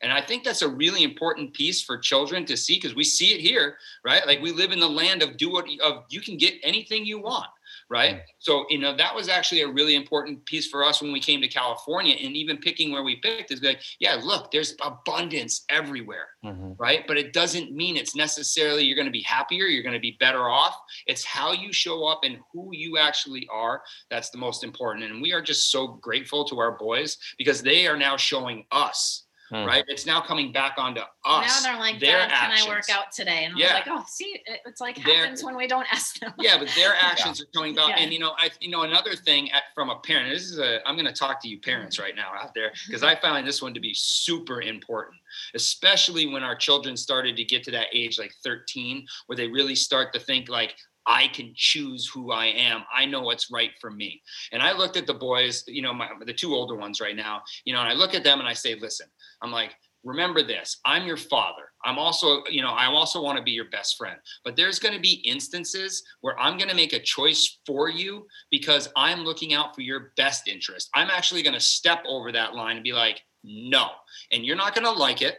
[0.00, 3.34] And I think that's a really important piece for children to see because we see
[3.34, 4.24] it here, right?
[4.28, 7.18] Like we live in the land of do what of you can get anything you
[7.18, 7.48] want
[7.92, 8.16] right?
[8.16, 8.20] Mm.
[8.38, 11.40] So, you know, that was actually a really important piece for us when we came
[11.42, 16.28] to California and even picking where we picked is like, yeah, look, there's abundance everywhere,
[16.44, 16.72] mm-hmm.
[16.78, 17.04] right?
[17.06, 20.16] But it doesn't mean it's necessarily you're going to be happier, you're going to be
[20.18, 20.74] better off.
[21.06, 25.10] It's how you show up and who you actually are that's the most important.
[25.10, 29.24] And we are just so grateful to our boys because they are now showing us
[29.52, 29.66] Hmm.
[29.66, 29.84] Right.
[29.86, 31.62] It's now coming back onto us.
[31.62, 33.44] Now they're like, their can I work out today?
[33.44, 33.74] And I'm yeah.
[33.74, 36.32] like, oh, see, it's like happens when we don't ask them.
[36.38, 37.44] yeah, but their actions yeah.
[37.44, 37.90] are coming back.
[37.90, 38.02] Yeah.
[38.02, 40.32] And you know, I you know another thing at, from a parent.
[40.32, 43.02] This is a I'm going to talk to you parents right now out there because
[43.02, 45.18] I find this one to be super important,
[45.54, 49.74] especially when our children started to get to that age like 13, where they really
[49.74, 50.74] start to think like,
[51.06, 52.82] I can choose who I am.
[52.94, 54.22] I know what's right for me.
[54.52, 57.42] And I looked at the boys, you know, my, the two older ones right now,
[57.64, 59.06] you know, and I look at them and I say, listen,
[59.42, 59.74] I'm like,
[60.04, 60.78] remember this.
[60.84, 61.62] I'm your father.
[61.84, 64.16] I'm also you know i also want to be your best friend.
[64.44, 68.26] But there's going to be instances where i'm going to make a choice for you
[68.50, 70.90] because i'm looking out for your best interest.
[70.94, 73.88] I'm actually going to step over that line and be like no.
[74.30, 75.38] And you're not going to like it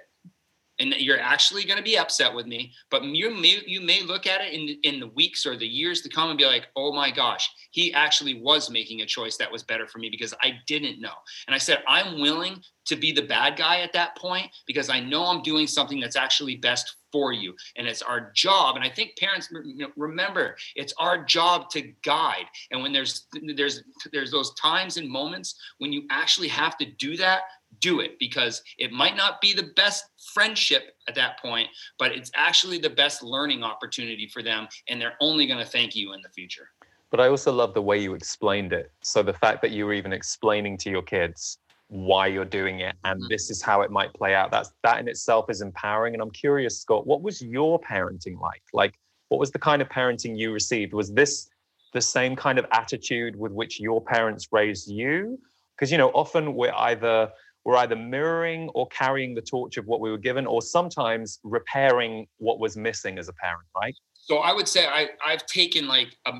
[0.79, 4.25] and you're actually going to be upset with me but you may you may look
[4.25, 6.91] at it in in the weeks or the years to come and be like oh
[6.91, 10.53] my gosh he actually was making a choice that was better for me because i
[10.67, 11.13] didn't know.
[11.47, 14.99] And i said i'm willing to be the bad guy at that point because i
[14.99, 18.75] know i'm doing something that's actually best for you and it's our job.
[18.75, 19.53] And i think parents
[19.95, 22.45] remember it's our job to guide.
[22.71, 27.15] And when there's there's there's those times and moments when you actually have to do
[27.17, 27.43] that
[27.79, 31.67] do it because it might not be the best friendship at that point,
[31.99, 34.67] but it's actually the best learning opportunity for them.
[34.89, 36.69] And they're only going to thank you in the future.
[37.09, 38.91] But I also love the way you explained it.
[39.03, 41.59] So the fact that you were even explaining to your kids
[41.93, 43.27] why you're doing it and mm-hmm.
[43.29, 46.31] this is how it might play out that's that in itself is empowering and i'm
[46.31, 48.95] curious scott what was your parenting like like
[49.29, 51.49] what was the kind of parenting you received was this
[51.93, 55.37] the same kind of attitude with which your parents raised you
[55.75, 57.29] because you know often we're either
[57.65, 62.27] we're either mirroring or carrying the torch of what we were given, or sometimes repairing
[62.37, 63.95] what was missing as a parent, right?
[64.13, 66.33] So I would say I, I've taken like a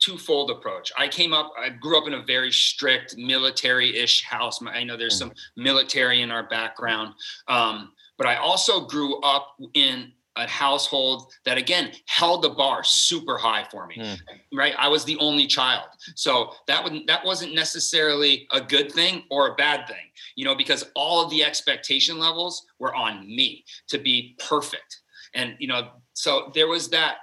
[0.00, 0.92] twofold approach.
[0.96, 4.60] I came up, I grew up in a very strict military-ish house.
[4.62, 5.18] I know there's mm.
[5.18, 7.14] some military in our background,
[7.48, 13.36] um, but I also grew up in a household that again held the bar super
[13.36, 14.18] high for me mm.
[14.52, 19.22] right i was the only child so that would that wasn't necessarily a good thing
[19.30, 19.96] or a bad thing
[20.36, 25.00] you know because all of the expectation levels were on me to be perfect
[25.34, 27.18] and you know so there was that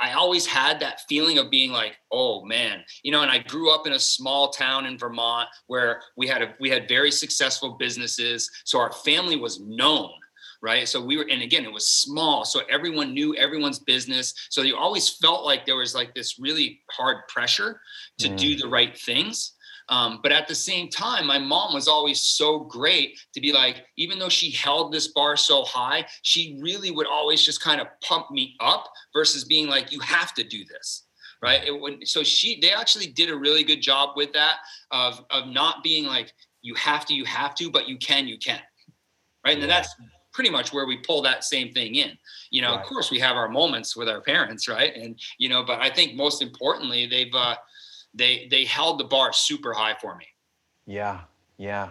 [0.00, 3.70] I always had that feeling of being like, oh man, you know, and I grew
[3.70, 7.76] up in a small town in Vermont where we had a we had very successful
[7.78, 8.50] businesses.
[8.64, 10.10] So our family was known
[10.62, 10.88] right?
[10.88, 14.34] So we were, and again, it was small, so everyone knew everyone's business.
[14.50, 17.80] So you always felt like there was like this really hard pressure
[18.18, 18.36] to mm.
[18.36, 19.54] do the right things.
[19.88, 23.86] Um, but at the same time, my mom was always so great to be like,
[23.96, 27.88] even though she held this bar so high, she really would always just kind of
[28.00, 31.06] pump me up versus being like, you have to do this.
[31.42, 31.64] Right.
[31.64, 34.56] It would, so she, they actually did a really good job with that
[34.90, 38.38] of, of not being like, you have to, you have to, but you can, you
[38.38, 38.60] can.
[39.44, 39.58] Right.
[39.58, 39.94] And that's
[40.40, 42.16] pretty much where we pull that same thing in.
[42.50, 42.80] You know, right.
[42.80, 44.96] of course, we have our moments with our parents, right?
[44.96, 47.56] And you know, but I think most importantly, they've uh,
[48.14, 50.24] they they held the bar super high for me.
[50.86, 51.20] Yeah,
[51.58, 51.90] yeah.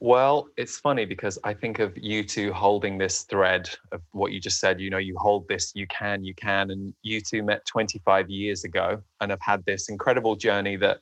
[0.00, 4.40] Well, it's funny because I think of you two holding this thread of what you
[4.40, 4.80] just said.
[4.80, 6.72] You know, you hold this, you can, you can.
[6.72, 10.98] And you two met 25 years ago and have had this incredible journey that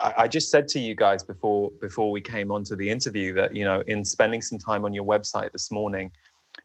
[0.00, 3.64] I, just said to you guys before before we came onto the interview that you
[3.64, 6.10] know in spending some time on your website this morning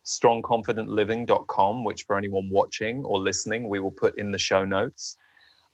[0.05, 5.17] strongconfidentliving.com which for anyone watching or listening we will put in the show notes.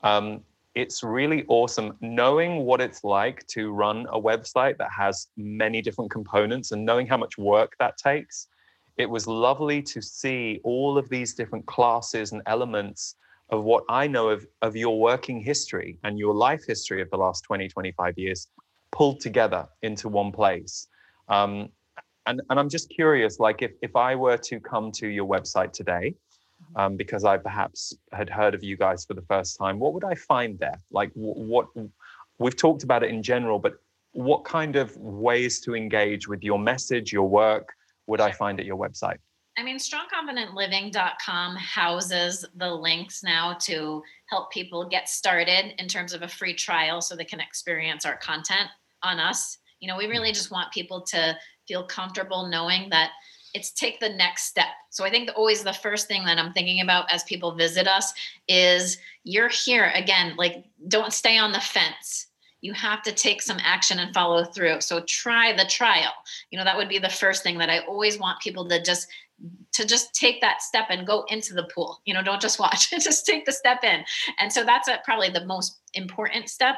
[0.03, 0.41] Um,
[0.75, 6.11] it's really awesome knowing what it's like to run a website that has many different
[6.11, 8.47] components and knowing how much work that takes.
[8.97, 13.15] It was lovely to see all of these different classes and elements
[13.49, 17.17] of what I know of, of your working history and your life history of the
[17.17, 18.47] last 20, 25 years
[18.91, 20.87] pulled together into one place.
[21.27, 21.69] Um,
[22.25, 25.73] and, and I'm just curious, like if, if I were to come to your website
[25.73, 26.15] today,
[26.75, 30.03] um, because I perhaps had heard of you guys for the first time, what would
[30.03, 30.79] I find there?
[30.91, 31.67] Like what, what
[32.37, 33.73] we've talked about it in general, but
[34.11, 37.73] what kind of ways to engage with your message, your work
[38.07, 39.17] would I find at your website?
[39.59, 46.21] I mean, strongconfidentliving.com houses the links now to help people get started in terms of
[46.21, 48.69] a free trial so they can experience our content
[49.03, 49.57] on us.
[49.81, 50.11] You know, we mm.
[50.11, 51.37] really just want people to
[51.67, 53.11] feel comfortable knowing that
[53.53, 54.67] it's take the next step.
[54.91, 57.85] So I think the, always the first thing that I'm thinking about as people visit
[57.85, 58.13] us
[58.47, 62.27] is you're here again, like don't stay on the fence
[62.61, 64.81] you have to take some action and follow through.
[64.81, 66.11] So try the trial.
[66.51, 69.07] You know, that would be the first thing that I always want people to just
[69.71, 72.89] to just take that step and go into the pool you know don't just watch
[72.99, 74.03] just take the step in.
[74.39, 76.77] And so that's a, probably the most important step.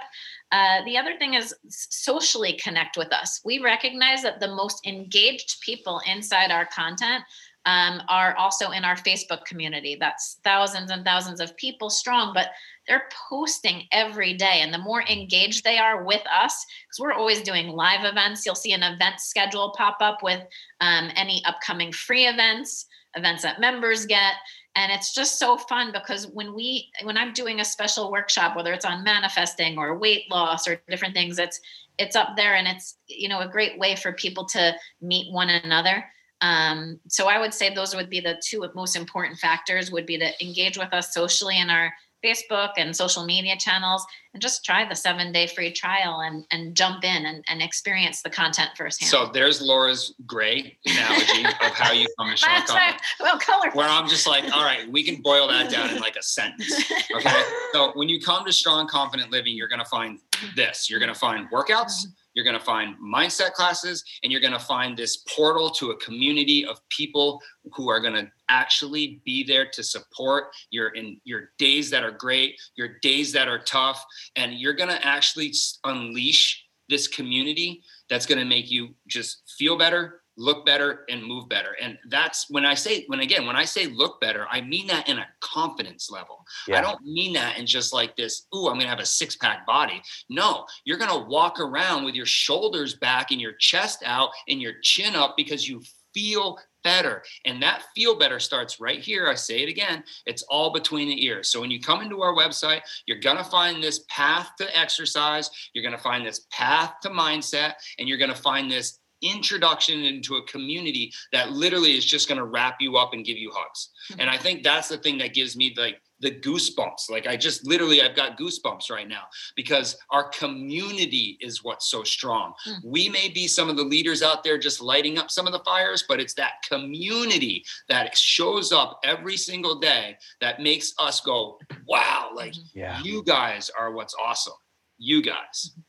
[0.51, 3.41] Uh, the other thing is socially connect with us.
[3.45, 7.23] We recognize that the most engaged people inside our content
[7.65, 9.95] um, are also in our Facebook community.
[9.99, 12.49] That's thousands and thousands of people strong, but
[12.87, 14.59] they're posting every day.
[14.61, 18.55] And the more engaged they are with us, because we're always doing live events, you'll
[18.55, 20.41] see an event schedule pop up with
[20.79, 24.33] um, any upcoming free events, events that members get.
[24.75, 28.71] And it's just so fun because when we when I'm doing a special workshop, whether
[28.71, 31.59] it's on manifesting or weight loss or different things, it's
[31.97, 35.49] it's up there and it's you know a great way for people to meet one
[35.49, 36.05] another
[36.41, 40.17] um, so I would say those would be the two most important factors would be
[40.17, 44.87] to engage with us socially in our Facebook and social media channels and just try
[44.87, 49.09] the seven day free trial and, and jump in and, and experience the content firsthand.
[49.09, 52.71] So there's Laura's gray analogy of how you come to.
[53.19, 53.77] Well, colorful.
[53.77, 56.91] Where I'm just like, all right, we can boil that down in like a sentence.
[57.15, 57.43] Okay.
[57.73, 60.19] so when you come to Strong Confident Living, you're going to find
[60.55, 60.89] this.
[60.89, 62.20] You're going to find workouts mm-hmm.
[62.33, 65.97] You're going to find mindset classes, and you're going to find this portal to a
[65.97, 67.41] community of people
[67.73, 72.11] who are going to actually be there to support your in your days that are
[72.11, 74.03] great, your days that are tough,
[74.35, 75.53] and you're going to actually
[75.83, 81.47] unleash this community that's going to make you just feel better, look better and move
[81.49, 84.87] better and that's when i say when again when i say look better i mean
[84.87, 86.77] that in a confidence level yeah.
[86.77, 90.01] i don't mean that in just like this ooh i'm gonna have a six-pack body
[90.29, 94.73] no you're gonna walk around with your shoulders back and your chest out and your
[94.81, 95.81] chin up because you
[96.13, 97.23] feel better.
[97.45, 99.27] And that feel better starts right here.
[99.27, 101.49] I say it again, it's all between the ears.
[101.49, 105.49] So when you come into our website, you're going to find this path to exercise,
[105.73, 110.03] you're going to find this path to mindset, and you're going to find this introduction
[110.03, 113.51] into a community that literally is just going to wrap you up and give you
[113.53, 113.89] hugs.
[114.11, 114.21] Mm-hmm.
[114.21, 117.09] And I think that's the thing that gives me like the goosebumps.
[117.09, 119.23] Like I just literally I've got goosebumps right now
[119.55, 122.53] because our community is what's so strong.
[122.67, 122.89] Mm-hmm.
[122.89, 125.59] We may be some of the leaders out there just lighting up some of the
[125.59, 131.59] fires, but it's that community that shows up every single day that makes us go,
[131.87, 132.79] "Wow, like mm-hmm.
[132.79, 133.01] yeah.
[133.01, 134.53] you guys are what's awesome."
[134.97, 135.71] You guys.
[135.71, 135.81] Mm-hmm.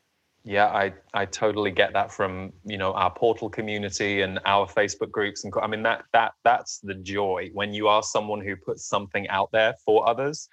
[0.45, 5.09] Yeah, I, I totally get that from you know our portal community and our Facebook
[5.09, 8.85] groups and I mean that that that's the joy when you are someone who puts
[8.85, 10.49] something out there for others.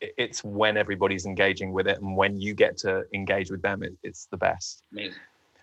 [0.00, 3.92] It's when everybody's engaging with it and when you get to engage with them, it,
[4.02, 4.82] it's the best.
[4.92, 5.18] Amazing.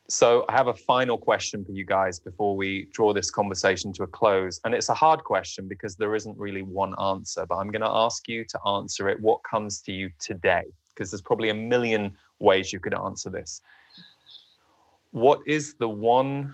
[0.08, 4.04] So I have a final question for you guys before we draw this conversation to
[4.04, 7.44] a close, and it's a hard question because there isn't really one answer.
[7.48, 9.20] But I'm going to ask you to answer it.
[9.20, 10.66] What comes to you today?
[10.96, 13.62] because there's probably a million ways you could answer this.
[15.12, 16.54] What is the one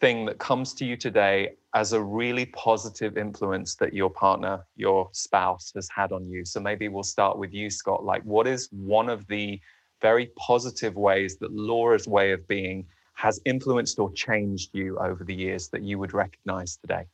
[0.00, 5.08] thing that comes to you today as a really positive influence that your partner, your
[5.12, 6.44] spouse has had on you?
[6.44, 8.04] So maybe we'll start with you, Scott.
[8.04, 9.60] Like, what is one of the
[10.00, 15.34] very positive ways that Laura's way of being has influenced or changed you over the
[15.34, 17.06] years that you would recognize today?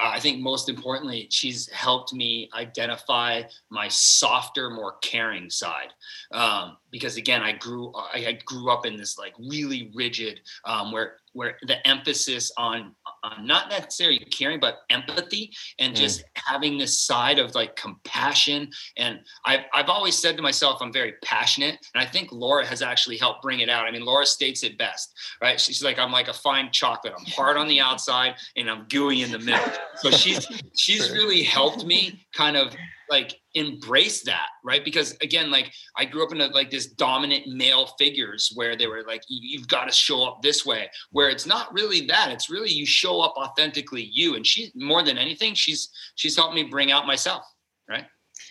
[0.00, 5.92] Uh, I think most importantly, she's helped me identify my softer, more caring side.
[6.32, 11.16] Um, because again, I grew I, grew up in this like really rigid, um, where
[11.32, 12.94] where the emphasis on
[13.42, 15.96] not necessarily caring but empathy and mm.
[15.96, 16.24] just mm.
[16.34, 18.70] having this side of like compassion.
[18.96, 22.82] And I've, I've always said to myself i'm very passionate and i think laura has
[22.82, 23.86] actually helped bring it out.
[23.86, 25.60] I mean laura states it best right?
[25.60, 27.14] She's like i'm like a fine chocolate.
[27.18, 29.72] I'm hard on the outside and i'm gooey in the middle.
[29.96, 30.46] So she's
[30.76, 32.74] she's really helped me kind of
[33.10, 34.84] like embrace that right?
[34.84, 38.86] Because again like i grew up in a, like this dominant male figures where they
[38.86, 42.30] were like you've got to show up this way where it's not really that.
[42.30, 44.36] It's really you show up authentically you.
[44.36, 47.44] And she more than anything she's she's helped me bring out myself
[47.88, 48.06] right?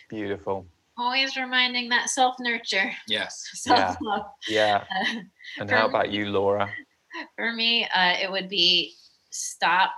[0.09, 0.67] Beautiful.
[0.97, 4.25] Always reminding that self nurture yes self-love.
[4.47, 5.21] yeah, yeah.
[5.59, 6.69] and how about you laura?
[7.37, 8.93] For me uh, it would be
[9.31, 9.91] stop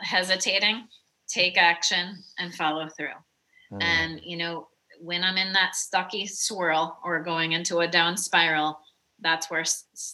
[0.00, 0.86] hesitating
[1.28, 3.08] take action and follow through
[3.72, 3.82] Mm.
[3.82, 4.68] And, you know,
[5.00, 8.78] when I'm in that stucky swirl or going into a down spiral,
[9.20, 9.64] that's where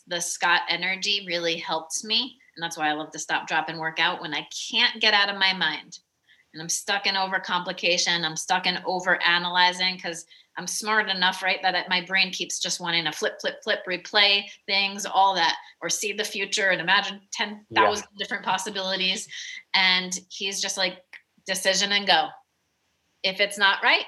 [0.07, 2.39] the Scott energy really helps me.
[2.57, 5.15] And that's why I love to stop, drop, and work out when I can't get
[5.15, 5.99] out of my mind.
[6.53, 8.25] And I'm stuck in overcomplication.
[8.25, 10.25] I'm stuck in over analyzing because
[10.57, 11.59] I'm smart enough, right?
[11.63, 15.91] That my brain keeps just wanting to flip, flip, flip, replay things, all that, or
[15.91, 18.19] see the future and imagine 10,000 yeah.
[18.19, 19.27] different possibilities.
[19.75, 20.99] And he's just like,
[21.47, 22.29] decision and go
[23.25, 24.05] if it's not right,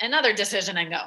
[0.00, 1.02] another decision and go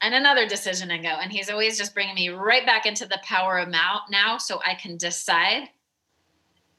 [0.00, 1.08] and another decision and go.
[1.08, 4.60] And he's always just bringing me right back into the power of now, now so
[4.64, 5.70] I can decide,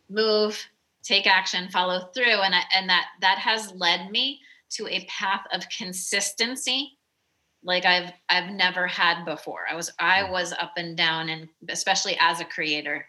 [0.10, 0.64] move,
[1.04, 2.42] take action, follow through.
[2.42, 4.42] And, I, and that, that has led me
[4.72, 6.98] to a path of consistency
[7.64, 9.62] like I've, I've never had before.
[9.70, 10.32] I was, I mm.
[10.32, 13.08] was up and down and especially as a creator.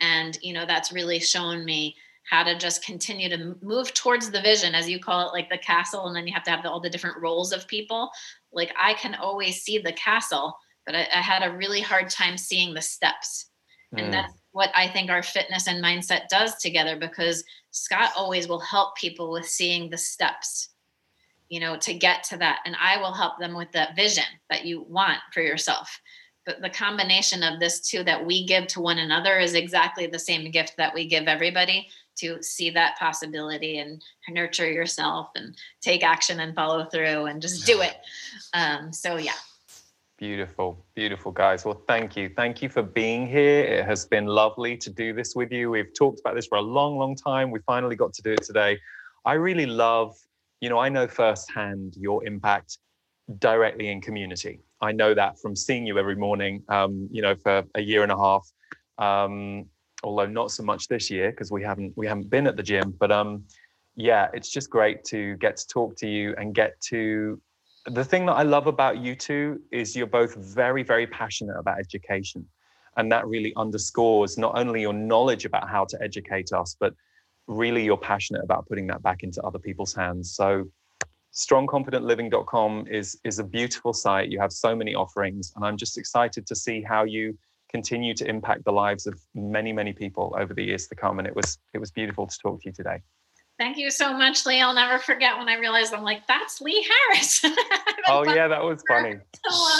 [0.00, 1.96] And, you know, that's really shown me
[2.28, 5.58] how to just continue to move towards the vision as you call it like the
[5.58, 8.10] castle and then you have to have the, all the different roles of people.
[8.52, 10.56] Like i can always see the castle
[10.86, 13.50] but i, I had a really hard time seeing the steps.
[13.94, 14.02] Mm.
[14.02, 18.58] and that's what i think our fitness and mindset does together because scott always will
[18.58, 20.70] help people with seeing the steps
[21.48, 24.64] you know to get to that and i will help them with that vision that
[24.64, 26.00] you want for yourself.
[26.44, 30.18] But the combination of this two that we give to one another is exactly the
[30.18, 36.02] same gift that we give everybody to see that possibility and nurture yourself and take
[36.02, 37.96] action and follow through and just do it.
[38.54, 39.32] Um, so yeah.
[40.18, 41.66] Beautiful, beautiful guys.
[41.66, 42.30] Well, thank you.
[42.34, 43.60] Thank you for being here.
[43.64, 45.70] It has been lovely to do this with you.
[45.70, 47.50] We've talked about this for a long, long time.
[47.50, 48.78] We finally got to do it today.
[49.26, 50.16] I really love,
[50.60, 52.78] you know, I know firsthand your impact
[53.38, 54.60] directly in community.
[54.80, 58.12] I know that from seeing you every morning, um, you know, for a year and
[58.12, 58.50] a half.
[58.96, 59.66] Um,
[60.02, 62.94] although not so much this year because we haven't we haven't been at the gym.
[62.98, 63.44] But um,
[63.96, 67.40] yeah, it's just great to get to talk to you and get to.
[67.86, 71.78] The thing that I love about you two is you're both very very passionate about
[71.78, 72.46] education,
[72.96, 76.94] and that really underscores not only your knowledge about how to educate us, but
[77.46, 80.34] really you're passionate about putting that back into other people's hands.
[80.34, 80.68] So
[81.32, 84.30] strongconfidentliving.com is is a beautiful site.
[84.30, 87.38] You have so many offerings, and I'm just excited to see how you
[87.76, 91.18] continue to impact the lives of many, many people over the years to come.
[91.18, 93.02] And it was it was beautiful to talk to you today.
[93.58, 94.62] Thank you so much, Lee.
[94.62, 97.42] I'll never forget when I realized I'm like, that's Lee Harris.
[98.08, 99.16] oh, yeah, that was funny.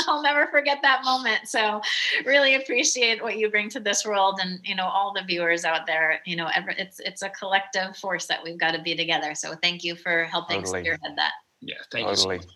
[0.08, 1.40] I'll never forget that moment.
[1.46, 1.82] So,
[2.24, 5.86] really appreciate what you bring to this world, and you know, all the viewers out
[5.86, 6.20] there.
[6.24, 9.34] You know, ever, it's it's a collective force that we've got to be together.
[9.34, 10.80] So, thank you for helping totally.
[10.80, 11.32] spearhead that.
[11.60, 12.36] Yeah, thank totally.
[12.36, 12.42] you.
[12.42, 12.48] So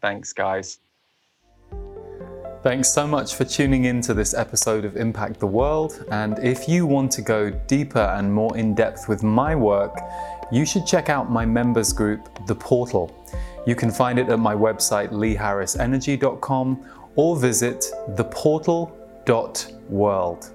[0.00, 0.78] Thanks, guys.
[2.68, 6.04] Thanks so much for tuning in to this episode of Impact the World.
[6.10, 9.98] And if you want to go deeper and more in depth with my work,
[10.52, 13.10] you should check out my members group, The Portal.
[13.66, 16.84] You can find it at my website, leeharrisenergy.com,
[17.16, 20.50] or visit theportal.world.